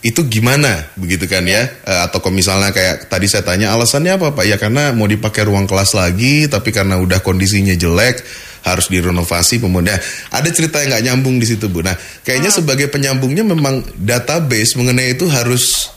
itu 0.02 0.22
gimana? 0.26 0.90
Begitu 0.98 1.30
kan 1.30 1.46
ya? 1.46 1.70
Uh, 1.86 2.10
atau 2.10 2.22
kalau 2.22 2.34
misalnya 2.34 2.74
kayak 2.74 3.08
tadi 3.08 3.30
saya 3.30 3.46
tanya 3.46 3.74
alasannya 3.74 4.18
apa 4.18 4.34
pak? 4.34 4.46
Ya 4.50 4.58
karena 4.58 4.94
mau 4.94 5.06
dipakai 5.06 5.46
ruang 5.46 5.70
kelas 5.70 5.94
lagi 5.94 6.50
tapi 6.50 6.74
karena 6.74 6.98
udah 6.98 7.22
kondisinya 7.22 7.74
jelek 7.78 8.26
harus 8.62 8.94
direnovasi 8.94 9.58
kemudian 9.58 9.98
ada 10.30 10.50
cerita 10.54 10.78
yang 10.86 10.94
nggak 10.94 11.06
nyambung 11.10 11.36
di 11.42 11.46
situ 11.50 11.70
bu? 11.70 11.86
Nah 11.86 11.98
kayaknya 12.26 12.54
hmm. 12.54 12.60
sebagai 12.62 12.88
penyambungnya 12.90 13.46
memang 13.46 13.86
database 13.98 14.78
mengenai 14.78 15.18
itu 15.18 15.26
harus 15.30 15.90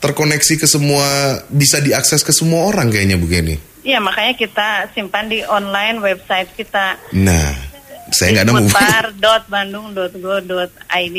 terkoneksi 0.00 0.60
ke 0.60 0.66
semua 0.68 1.04
bisa 1.52 1.80
diakses 1.80 2.24
ke 2.24 2.32
semua 2.32 2.72
orang 2.72 2.88
kayaknya 2.88 3.20
begini 3.20 3.60
Iya 3.80 3.96
makanya 4.00 4.36
kita 4.36 4.68
simpan 4.92 5.32
di 5.32 5.40
online 5.40 6.04
website 6.04 6.52
kita. 6.52 7.00
Nah 7.16 7.69
saya 8.12 8.30
nggak 8.40 8.46
nemu. 8.46 8.68
Putar.bandung.go.id. 8.70 11.18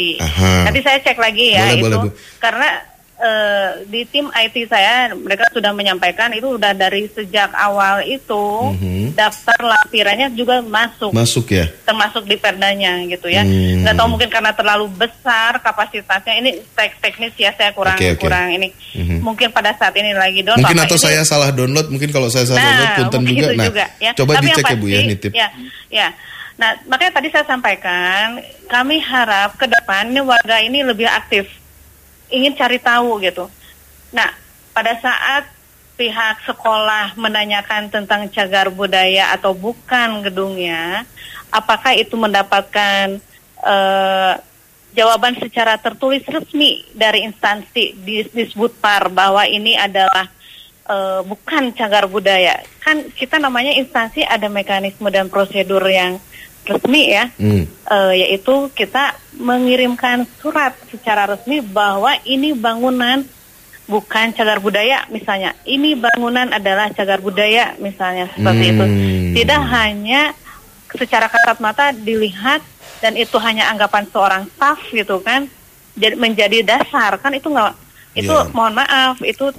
Nanti 0.65 0.79
saya 0.83 0.97
cek 1.01 1.17
lagi 1.17 1.51
ya 1.55 1.65
boleh, 1.71 1.75
itu 1.75 1.83
boleh, 1.87 1.97
Bu. 2.03 2.09
karena 2.39 2.91
uh, 3.21 3.69
di 3.87 4.01
tim 4.09 4.27
IT 4.33 4.67
saya 4.67 5.13
mereka 5.13 5.47
sudah 5.53 5.71
menyampaikan 5.71 6.33
itu 6.33 6.57
udah 6.57 6.73
dari 6.73 7.05
sejak 7.07 7.53
awal 7.53 8.01
itu 8.03 8.73
mm-hmm. 8.75 9.15
daftar 9.15 9.59
lampirannya 9.61 10.33
juga 10.33 10.59
masuk. 10.65 11.13
Masuk 11.13 11.53
ya. 11.53 11.69
Termasuk 11.85 12.25
di 12.25 12.35
perdanya 12.35 12.97
gitu 13.05 13.29
ya. 13.29 13.45
Mm. 13.45 13.85
Nggak 13.85 13.95
tahu 13.95 14.07
mungkin 14.09 14.29
karena 14.33 14.51
terlalu 14.57 14.89
besar 14.97 15.61
kapasitasnya 15.61 16.33
ini 16.41 16.51
tek 16.73 16.97
teknis 16.99 17.33
ya 17.37 17.53
saya 17.53 17.71
kurang 17.71 17.95
okay, 17.95 18.17
okay. 18.17 18.21
kurang 18.21 18.49
ini. 18.51 18.73
Mm-hmm. 18.97 19.19
Mungkin 19.21 19.47
pada 19.53 19.71
saat 19.77 19.93
ini 19.95 20.11
lagi 20.17 20.41
download. 20.41 20.65
Mungkin 20.65 20.79
atau 20.81 20.97
ini, 20.97 21.05
saya 21.05 21.21
salah 21.23 21.49
download, 21.53 21.87
mungkin 21.93 22.09
kalau 22.09 22.27
saya 22.27 22.49
salah 22.49 22.59
nah, 22.59 22.67
download 22.67 22.91
punten 22.97 23.21
juga. 23.29 23.47
Nah, 23.53 23.67
juga, 23.69 23.85
ya. 24.01 24.11
coba 24.17 24.31
Tapi 24.37 24.45
dicek 24.49 24.65
ya 24.65 24.75
Bu 24.75 24.85
ya 24.89 24.99
nitip. 25.05 25.31
Ya, 25.31 25.47
ya. 25.87 26.09
Nah, 26.59 26.77
makanya 26.85 27.21
tadi 27.21 27.27
saya 27.31 27.45
sampaikan, 27.47 28.39
kami 28.67 28.99
harap 28.99 29.55
ke 29.55 29.65
depan 29.65 30.11
ini 30.11 30.21
warga 30.21 30.59
ini 30.59 30.83
lebih 30.83 31.07
aktif, 31.07 31.47
ingin 32.27 32.53
cari 32.55 32.77
tahu 32.77 33.19
gitu. 33.23 33.47
Nah, 34.11 34.29
pada 34.75 34.93
saat 34.99 35.47
pihak 35.95 36.43
sekolah 36.49 37.13
menanyakan 37.15 37.91
tentang 37.93 38.25
cagar 38.31 38.73
budaya 38.73 39.31
atau 39.35 39.53
bukan 39.53 40.25
gedungnya, 40.25 41.05
apakah 41.53 41.93
itu 41.93 42.15
mendapatkan 42.17 43.19
uh, 43.61 44.33
jawaban 44.91 45.39
secara 45.39 45.79
tertulis 45.79 46.23
resmi 46.27 46.83
dari 46.91 47.23
instansi 47.23 47.95
di 47.95 48.27
disebut 48.27 48.75
par 48.83 49.07
bahwa 49.07 49.47
ini 49.47 49.79
adalah 49.79 50.27
uh, 50.87 51.21
bukan 51.25 51.73
cagar 51.75 52.07
budaya. 52.07 52.61
Kan 52.81 53.09
kita 53.13 53.37
namanya 53.37 53.75
instansi 53.75 54.25
ada 54.25 54.47
mekanisme 54.49 55.09
dan 55.13 55.29
prosedur 55.29 55.83
yang 55.85 56.17
resmi 56.61 57.09
ya, 57.09 57.25
hmm. 57.41 57.89
uh, 57.89 58.13
yaitu 58.13 58.69
kita 58.77 59.17
mengirimkan 59.41 60.29
surat 60.37 60.77
secara 60.93 61.25
resmi 61.25 61.57
bahwa 61.57 62.13
ini 62.21 62.53
bangunan 62.53 63.25
bukan 63.89 64.29
cagar 64.31 64.61
budaya 64.61 65.09
misalnya, 65.09 65.57
ini 65.65 65.97
bangunan 65.97 66.53
adalah 66.53 66.93
cagar 66.93 67.17
budaya 67.17 67.73
misalnya 67.81 68.29
seperti 68.37 68.65
hmm. 68.69 68.73
itu. 68.77 68.85
Tidak 69.41 69.61
hanya 69.73 70.37
secara 70.93 71.27
kasat 71.33 71.57
mata 71.59 71.89
dilihat 71.91 72.61
dan 73.01 73.17
itu 73.17 73.41
hanya 73.41 73.73
anggapan 73.73 74.05
seorang 74.13 74.45
staff 74.53 74.79
gitu 74.93 75.17
kan, 75.25 75.49
jadi 75.97 76.13
menjadi 76.13 76.61
dasar 76.61 77.17
kan 77.17 77.33
itu 77.33 77.49
nggak 77.49 77.73
itu 78.11 78.31
yeah. 78.31 78.47
mohon 78.53 78.75
maaf 78.75 79.17
itu 79.23 79.49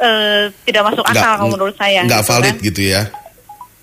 uh, 0.00 0.50
tidak 0.64 0.82
masuk 0.92 1.04
akal 1.06 1.32
kalau 1.38 1.52
menurut 1.52 1.76
saya. 1.76 2.02
Nggak 2.06 2.22
gitu 2.22 2.30
valid 2.32 2.54
kan. 2.56 2.66
gitu 2.66 2.82
ya? 2.82 3.02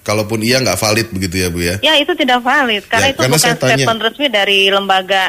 Kalaupun 0.02 0.40
iya 0.42 0.58
nggak 0.58 0.80
valid 0.82 1.08
begitu 1.14 1.36
ya 1.46 1.48
Bu 1.54 1.60
ya? 1.62 1.76
Ya 1.80 1.94
itu 2.02 2.14
tidak 2.18 2.42
valid 2.42 2.84
karena 2.90 3.08
ya, 3.10 3.14
itu 3.14 3.22
karena 3.22 3.38
bukan 3.38 3.48
statement 3.54 3.80
tanya, 3.86 4.06
resmi 4.10 4.28
dari 4.34 4.60
lembaga 4.74 5.24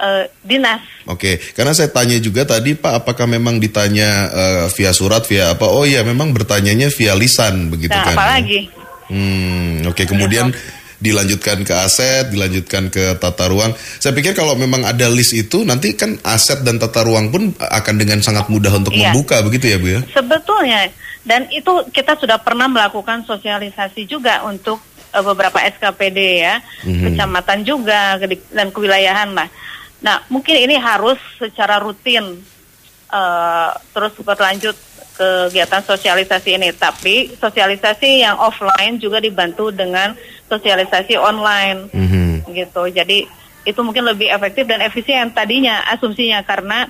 uh, 0.00 0.24
dinas. 0.40 0.80
Oke, 1.04 1.38
karena 1.52 1.72
saya 1.76 1.92
tanya 1.92 2.16
juga 2.16 2.48
tadi 2.48 2.74
Pak, 2.74 3.04
apakah 3.04 3.28
memang 3.28 3.60
ditanya 3.60 4.08
uh, 4.32 4.64
via 4.72 4.92
surat, 4.96 5.22
via 5.28 5.52
apa? 5.52 5.68
Oh 5.68 5.84
iya, 5.84 6.00
memang 6.00 6.32
bertanyanya 6.32 6.88
via 6.92 7.12
lisan 7.12 7.68
begitu 7.68 7.92
nah, 7.92 8.08
kan? 8.08 8.16
Apalagi? 8.16 8.60
Hmm, 9.06 9.86
oke. 9.86 9.94
Okay. 10.02 10.04
Kemudian 10.08 10.50
dilanjutkan 10.96 11.62
ke 11.62 11.74
aset, 11.76 12.32
dilanjutkan 12.32 12.88
ke 12.88 13.16
tata 13.20 13.52
ruang. 13.52 13.76
Saya 14.00 14.16
pikir 14.16 14.32
kalau 14.32 14.56
memang 14.56 14.84
ada 14.84 15.06
list 15.12 15.36
itu, 15.36 15.62
nanti 15.62 15.92
kan 15.92 16.16
aset 16.24 16.64
dan 16.64 16.80
tata 16.80 17.04
ruang 17.04 17.28
pun 17.28 17.52
akan 17.56 17.94
dengan 18.00 18.24
sangat 18.24 18.48
mudah 18.48 18.72
untuk 18.72 18.96
iya. 18.96 19.12
membuka, 19.12 19.44
begitu 19.44 19.68
ya 19.72 19.76
Bu 19.76 19.88
ya? 19.92 20.00
Sebetulnya 20.12 20.88
dan 21.26 21.50
itu 21.50 21.82
kita 21.90 22.14
sudah 22.14 22.38
pernah 22.38 22.70
melakukan 22.70 23.26
sosialisasi 23.26 24.06
juga 24.06 24.46
untuk 24.46 24.78
uh, 25.10 25.24
beberapa 25.26 25.58
SKPD 25.58 26.18
ya, 26.38 26.62
mm-hmm. 26.86 27.02
kecamatan 27.02 27.66
juga 27.66 28.14
dan 28.54 28.70
kewilayahan 28.70 29.34
lah. 29.34 29.50
Nah, 30.06 30.22
mungkin 30.30 30.54
ini 30.54 30.78
harus 30.78 31.18
secara 31.34 31.82
rutin 31.82 32.38
uh, 33.10 33.70
terus 33.90 34.14
berlanjut 34.22 34.78
kegiatan 35.18 35.82
sosialisasi 35.82 36.62
ini. 36.62 36.70
Tapi 36.70 37.34
sosialisasi 37.34 38.22
yang 38.22 38.38
offline 38.38 39.02
juga 39.02 39.18
dibantu 39.18 39.74
dengan 39.74 40.14
sosialisasi 40.46 41.18
online, 41.18 41.90
mm-hmm. 41.90 42.50
gitu. 42.54 42.86
Jadi 42.90 43.26
itu 43.66 43.80
mungkin 43.82 44.06
lebih 44.06 44.30
efektif 44.30 44.66
dan 44.70 44.78
efisien 44.82 45.34
tadinya 45.34 45.82
asumsinya 45.90 46.42
karena 46.46 46.86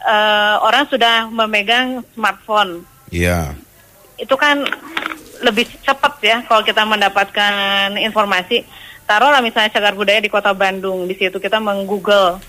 uh, 0.00 0.64
orang 0.64 0.88
sudah 0.88 1.28
memegang 1.28 2.00
smartphone. 2.16 2.88
Iya. 3.12 3.52
Yeah 3.52 3.66
itu 4.16 4.34
kan 4.36 4.64
lebih 5.44 5.68
cepat 5.84 6.14
ya 6.24 6.36
kalau 6.48 6.64
kita 6.64 6.82
mendapatkan 6.88 7.96
informasi. 8.00 8.64
Taruhlah 9.06 9.38
misalnya 9.38 9.70
cagar 9.70 9.94
budaya 9.94 10.18
di 10.18 10.26
kota 10.32 10.50
Bandung, 10.50 11.06
di 11.06 11.14
situ 11.14 11.38
kita 11.38 11.62
menggoogle. 11.62 12.42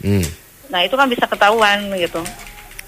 Hmm. 0.00 0.24
Nah 0.72 0.80
itu 0.80 0.96
kan 0.96 1.10
bisa 1.10 1.28
ketahuan 1.28 1.92
gitu. 1.98 2.24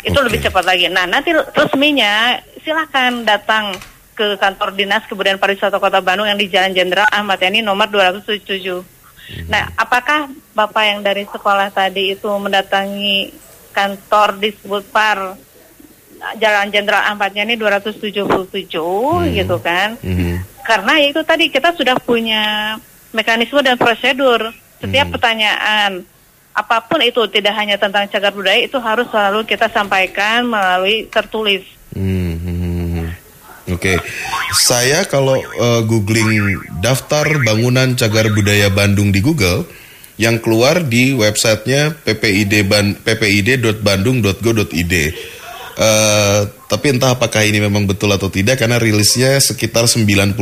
Itu 0.01 0.17
okay. 0.17 0.25
lebih 0.25 0.41
cepat 0.49 0.65
lagi. 0.65 0.89
Nah 0.89 1.05
nanti 1.05 1.35
resminya 1.35 2.41
silahkan 2.65 3.27
datang 3.27 3.77
ke 4.23 4.37
kantor 4.39 4.71
dinas 4.79 5.03
kebudayaan 5.11 5.43
pariwisata 5.43 5.83
kota 5.83 5.99
Bandung 5.99 6.31
yang 6.31 6.39
di 6.39 6.47
Jalan 6.47 6.71
Jenderal 6.71 7.11
Ahmad 7.11 7.43
Yani 7.43 7.59
nomor 7.67 7.91
277. 7.91 8.79
Hmm. 8.79 9.49
Nah 9.51 9.75
apakah 9.75 10.31
bapak 10.55 10.85
yang 10.87 11.01
dari 11.03 11.27
sekolah 11.27 11.75
tadi 11.75 12.15
itu 12.15 12.29
mendatangi 12.31 13.33
kantor 13.73 14.39
disebut 14.39 14.85
par 14.93 15.35
Jalan 16.39 16.71
Jenderal 16.71 17.03
Ahmadnya 17.11 17.43
ini 17.43 17.59
277 17.59 18.07
hmm. 18.79 19.35
gitu 19.35 19.57
kan. 19.59 19.99
Hmm. 19.99 20.39
Karena 20.63 20.95
itu 21.03 21.19
tadi 21.27 21.51
kita 21.51 21.75
sudah 21.75 21.99
punya 21.99 22.77
mekanisme 23.11 23.59
dan 23.59 23.75
prosedur. 23.75 24.55
Setiap 24.79 25.11
hmm. 25.11 25.15
pertanyaan 25.19 25.91
apa 26.53 26.85
pun 26.85 27.01
itu 27.03 27.25
tidak 27.33 27.57
hanya 27.59 27.81
tentang 27.81 28.07
cagar 28.07 28.31
budaya 28.31 28.61
itu 28.61 28.77
harus 28.79 29.09
selalu 29.11 29.43
kita 29.49 29.67
sampaikan 29.73 30.47
melalui 30.47 31.11
tertulis. 31.11 31.67
Hmm. 31.91 32.22
Oke, 33.73 33.97
okay. 33.97 33.99
saya 34.53 35.09
kalau 35.09 35.41
uh, 35.41 35.81
googling 35.89 36.61
daftar 36.85 37.25
bangunan 37.41 37.97
cagar 37.97 38.29
budaya 38.29 38.69
Bandung 38.69 39.09
di 39.09 39.25
Google, 39.25 39.65
yang 40.21 40.39
keluar 40.39 40.85
di 40.85 41.17
websitenya 41.17 41.97
ppid 42.05 42.53
ppid.bandung.go.id. 43.01 44.95
Uh, 45.73 46.53
tapi 46.69 46.93
entah 46.93 47.17
apakah 47.17 47.49
ini 47.49 47.65
memang 47.65 47.89
betul 47.89 48.13
atau 48.13 48.29
tidak 48.29 48.61
karena 48.61 48.77
rilisnya 48.77 49.41
sekitar 49.41 49.89
99 49.89 50.37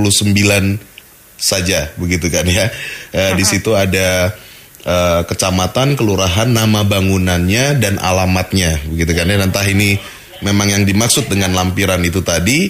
saja 1.38 1.94
begitu 1.94 2.26
kan 2.28 2.50
ya. 2.50 2.66
Uh, 3.14 3.38
di 3.38 3.46
situ 3.46 3.78
ada 3.78 4.34
uh, 4.82 5.22
kecamatan, 5.22 5.94
kelurahan, 5.94 6.50
nama 6.50 6.82
bangunannya 6.82 7.78
dan 7.78 8.02
alamatnya 8.02 8.82
begitu 8.90 9.14
kan 9.14 9.30
ya. 9.30 9.38
Entah 9.38 9.66
ini 9.70 9.94
memang 10.42 10.66
yang 10.74 10.82
dimaksud 10.82 11.30
dengan 11.30 11.54
lampiran 11.54 12.02
itu 12.02 12.26
tadi 12.26 12.68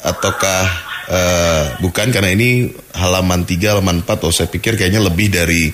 ataukah 0.00 0.64
uh, 1.10 1.64
bukan 1.84 2.08
karena 2.08 2.32
ini 2.32 2.72
halaman 2.96 3.44
3 3.44 3.72
halaman 3.76 4.00
4 4.04 4.26
oh 4.26 4.32
saya 4.32 4.48
pikir 4.48 4.76
kayaknya 4.80 5.04
lebih 5.04 5.28
dari 5.28 5.68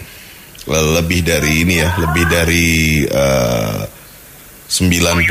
lebih 0.67 1.23
dari 1.23 1.63
ini 1.63 1.79
ya, 1.79 1.95
lebih 1.95 2.25
dari 2.27 3.07
uh, 3.07 3.87
99 4.67 5.31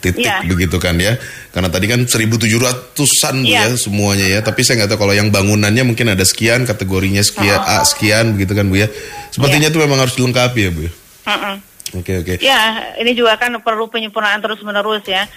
titik 0.00 0.24
ya. 0.24 0.40
begitu 0.48 0.80
kan 0.80 0.96
ya. 0.96 1.20
Karena 1.52 1.68
tadi 1.68 1.84
kan 1.84 2.08
1700-an 2.08 3.36
ya. 3.44 3.68
ya 3.68 3.76
semuanya 3.76 4.24
ya. 4.24 4.40
Tapi 4.40 4.64
saya 4.64 4.80
nggak 4.80 4.96
tahu 4.96 5.04
kalau 5.04 5.12
yang 5.12 5.28
bangunannya 5.28 5.84
mungkin 5.84 6.16
ada 6.16 6.24
sekian, 6.24 6.64
kategorinya 6.64 7.20
sekian, 7.20 7.60
oh. 7.60 7.72
A 7.76 7.84
sekian 7.84 8.32
begitu 8.40 8.56
kan 8.56 8.72
Bu 8.72 8.80
ya. 8.80 8.88
Sepertinya 9.28 9.68
itu 9.68 9.76
ya. 9.76 9.84
memang 9.84 9.98
harus 10.00 10.16
dilengkapi 10.16 10.60
ya 10.64 10.70
Bu. 10.72 10.80
Oke 10.80 10.88
uh 10.88 11.30
-uh. 11.30 11.56
oke. 12.00 12.00
Okay, 12.00 12.16
okay. 12.24 12.36
Ya, 12.40 12.96
ini 12.96 13.12
juga 13.12 13.36
kan 13.36 13.52
perlu 13.60 13.92
penyempurnaan 13.92 14.40
terus-menerus 14.40 15.04
ya. 15.04 15.28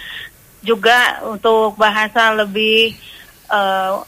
Juga 0.64 1.20
untuk 1.28 1.76
bahasa 1.76 2.32
lebih 2.32 2.96
uh, 3.52 4.00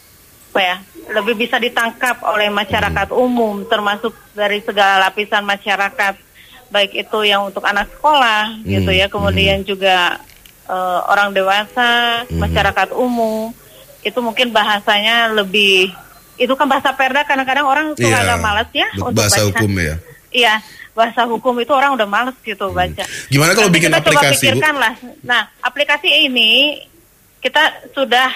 apa 0.57 0.61
ya 0.65 0.77
lebih 1.13 1.37
bisa 1.37 1.61
ditangkap 1.61 2.25
oleh 2.25 2.49
masyarakat 2.49 3.13
hmm. 3.13 3.21
umum 3.21 3.61
termasuk 3.69 4.17
dari 4.33 4.65
segala 4.65 5.05
lapisan 5.05 5.45
masyarakat 5.45 6.17
baik 6.73 6.97
itu 6.97 7.19
yang 7.29 7.45
untuk 7.45 7.61
anak 7.61 7.93
sekolah 7.93 8.65
hmm. 8.65 8.65
gitu 8.65 8.91
ya 8.97 9.13
kemudian 9.13 9.61
hmm. 9.61 9.69
juga 9.69 10.17
uh, 10.65 11.05
orang 11.13 11.37
dewasa 11.37 12.25
hmm. 12.25 12.41
masyarakat 12.41 12.89
umum 12.97 13.53
itu 14.01 14.19
mungkin 14.25 14.49
bahasanya 14.49 15.29
lebih 15.37 15.93
itu 16.41 16.53
kan 16.57 16.69
bahasa 16.69 16.89
perda 16.97 17.29
kadang-kadang 17.29 17.69
orang 17.69 17.87
suka 17.93 18.17
yeah. 18.17 18.25
agak 18.25 18.39
malas 18.41 18.69
ya 18.73 18.89
untuk 18.97 19.13
bahasa 19.13 19.45
baca. 19.45 19.47
hukum 19.53 19.73
ya 19.77 19.95
iya 20.33 20.55
bahasa 20.97 21.29
hukum 21.29 21.53
itu 21.61 21.69
orang 21.77 21.93
udah 21.93 22.09
males 22.09 22.33
gitu 22.41 22.73
hmm. 22.73 22.75
baca. 22.75 23.05
Gimana 23.29 23.53
kalau 23.53 23.69
Nanti 23.69 23.77
bikin 23.77 23.93
kita 23.93 24.01
aplikasi? 24.01 24.25
Coba 24.25 24.41
pikirkan 24.41 24.75
Bu? 24.75 24.81
lah. 24.81 24.95
Nah, 25.21 25.43
aplikasi 25.61 26.09
ini 26.25 26.81
kita 27.45 27.93
sudah 27.93 28.33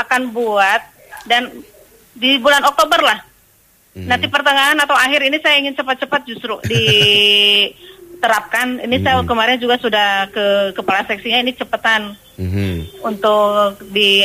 akan 0.00 0.32
buat 0.32 0.80
dan 1.28 1.52
di 2.16 2.40
bulan 2.40 2.64
Oktober 2.64 3.04
lah. 3.04 3.20
Hmm. 3.92 4.08
Nanti 4.08 4.32
pertengahan 4.32 4.80
atau 4.80 4.96
akhir 4.96 5.28
ini 5.28 5.36
saya 5.44 5.60
ingin 5.60 5.76
cepat-cepat 5.76 6.24
justru 6.24 6.56
diterapkan. 6.72 8.80
Ini 8.88 8.96
hmm. 8.96 9.04
saya 9.04 9.20
kemarin 9.28 9.60
juga 9.60 9.76
sudah 9.76 10.32
ke 10.32 10.72
kepala 10.72 11.04
seksinya 11.04 11.44
ini 11.44 11.52
cepetan 11.52 12.16
hmm. 12.40 13.04
untuk 13.04 13.76
di 13.92 14.24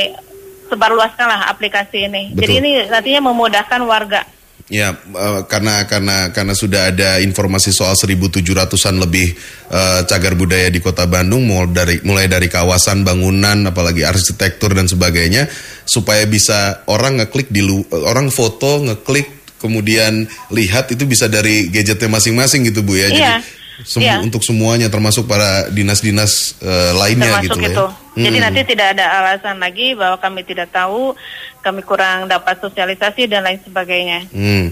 sebarluaskan 0.72 1.28
lah 1.28 1.52
aplikasi 1.52 2.08
ini. 2.08 2.32
Betul. 2.32 2.48
Jadi 2.48 2.54
ini 2.64 2.72
nantinya 2.88 3.22
memudahkan 3.30 3.84
warga. 3.84 4.24
Ya, 4.72 4.96
uh, 4.96 5.44
karena 5.44 5.84
karena 5.92 6.32
karena 6.32 6.56
sudah 6.56 6.88
ada 6.88 7.20
informasi 7.20 7.76
soal 7.76 8.00
1.700-an 8.00 8.96
lebih 8.96 9.36
uh, 9.68 10.08
cagar 10.08 10.40
budaya 10.40 10.72
di 10.72 10.80
Kota 10.80 11.04
Bandung 11.04 11.44
mulai 11.44 11.68
dari 11.68 11.96
mulai 12.08 12.26
dari 12.32 12.48
kawasan 12.48 13.04
bangunan 13.04 13.68
apalagi 13.68 14.08
arsitektur 14.08 14.72
dan 14.72 14.88
sebagainya 14.88 15.52
supaya 15.84 16.24
bisa 16.24 16.88
orang 16.88 17.20
ngeklik 17.20 17.52
di 17.52 17.60
lu, 17.60 17.84
orang 17.92 18.32
foto 18.32 18.80
ngeklik 18.88 19.60
kemudian 19.60 20.32
lihat 20.52 20.92
itu 20.96 21.04
bisa 21.08 21.28
dari 21.28 21.68
gadgetnya 21.68 22.08
masing-masing 22.08 22.64
gitu 22.68 22.84
Bu 22.84 22.96
ya. 22.96 23.08
Iya. 23.08 23.12
Jadi 23.12 23.63
Sem 23.82 24.06
ya. 24.06 24.22
untuk 24.22 24.46
semuanya 24.46 24.86
termasuk 24.86 25.26
para 25.26 25.66
dinas-dinas 25.74 26.62
uh, 26.62 26.94
lainnya 26.94 27.42
termasuk 27.42 27.58
gitu 27.58 27.74
itu. 27.74 27.86
ya. 27.90 28.02
Hmm. 28.14 28.26
Jadi 28.30 28.38
nanti 28.38 28.62
tidak 28.70 28.88
ada 28.94 29.06
alasan 29.10 29.58
lagi 29.58 29.98
bahwa 29.98 30.22
kami 30.22 30.46
tidak 30.46 30.70
tahu, 30.70 31.18
kami 31.66 31.82
kurang 31.82 32.30
dapat 32.30 32.62
sosialisasi 32.62 33.26
dan 33.26 33.42
lain 33.42 33.58
sebagainya. 33.66 34.30
Hmm. 34.30 34.70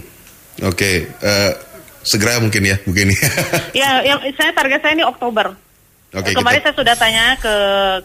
Oke, 0.62 0.78
okay. 0.78 0.94
uh, 1.18 1.50
eh, 1.50 1.52
segera 2.06 2.38
mungkin 2.38 2.62
ya, 2.62 2.76
mungkin 2.86 3.10
ya. 3.74 4.06
yang 4.06 4.22
saya 4.38 4.54
target 4.54 4.78
saya 4.78 4.94
ini 4.94 5.02
Oktober. 5.02 5.58
Okay, 6.12 6.36
Kemarin 6.36 6.60
kita... 6.60 6.70
saya 6.70 6.74
sudah 6.78 6.94
tanya 6.94 7.24
ke 7.40 7.54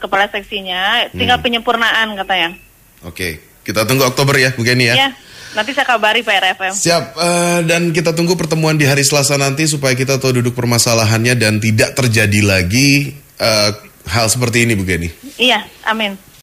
kepala 0.02 0.26
seksinya, 0.32 1.12
tinggal 1.14 1.38
hmm. 1.38 1.46
penyempurnaan 1.46 2.18
katanya. 2.18 2.50
Oke, 3.06 3.14
okay. 3.14 3.32
kita 3.62 3.86
tunggu 3.86 4.10
Oktober 4.10 4.34
ya, 4.42 4.56
mungkin 4.58 4.82
ya. 4.82 4.96
Ya. 4.98 5.10
Nanti 5.56 5.72
saya 5.72 5.88
kabari 5.88 6.22
PRFM. 6.26 6.74
Siap. 6.76 7.04
Uh, 7.16 7.60
dan 7.64 7.96
kita 7.96 8.12
tunggu 8.12 8.36
pertemuan 8.36 8.76
di 8.76 8.84
hari 8.84 9.06
Selasa 9.06 9.40
nanti 9.40 9.70
supaya 9.70 9.96
kita 9.96 10.20
tahu 10.20 10.44
duduk 10.44 10.54
permasalahannya 10.58 11.40
dan 11.40 11.64
tidak 11.64 11.96
terjadi 11.96 12.42
lagi 12.44 13.16
uh, 13.40 13.72
hal 14.08 14.28
seperti 14.28 14.68
ini, 14.68 14.76
Bu 14.76 14.84
Geni. 14.84 15.10
Iya, 15.40 15.64
amin. 15.88 16.27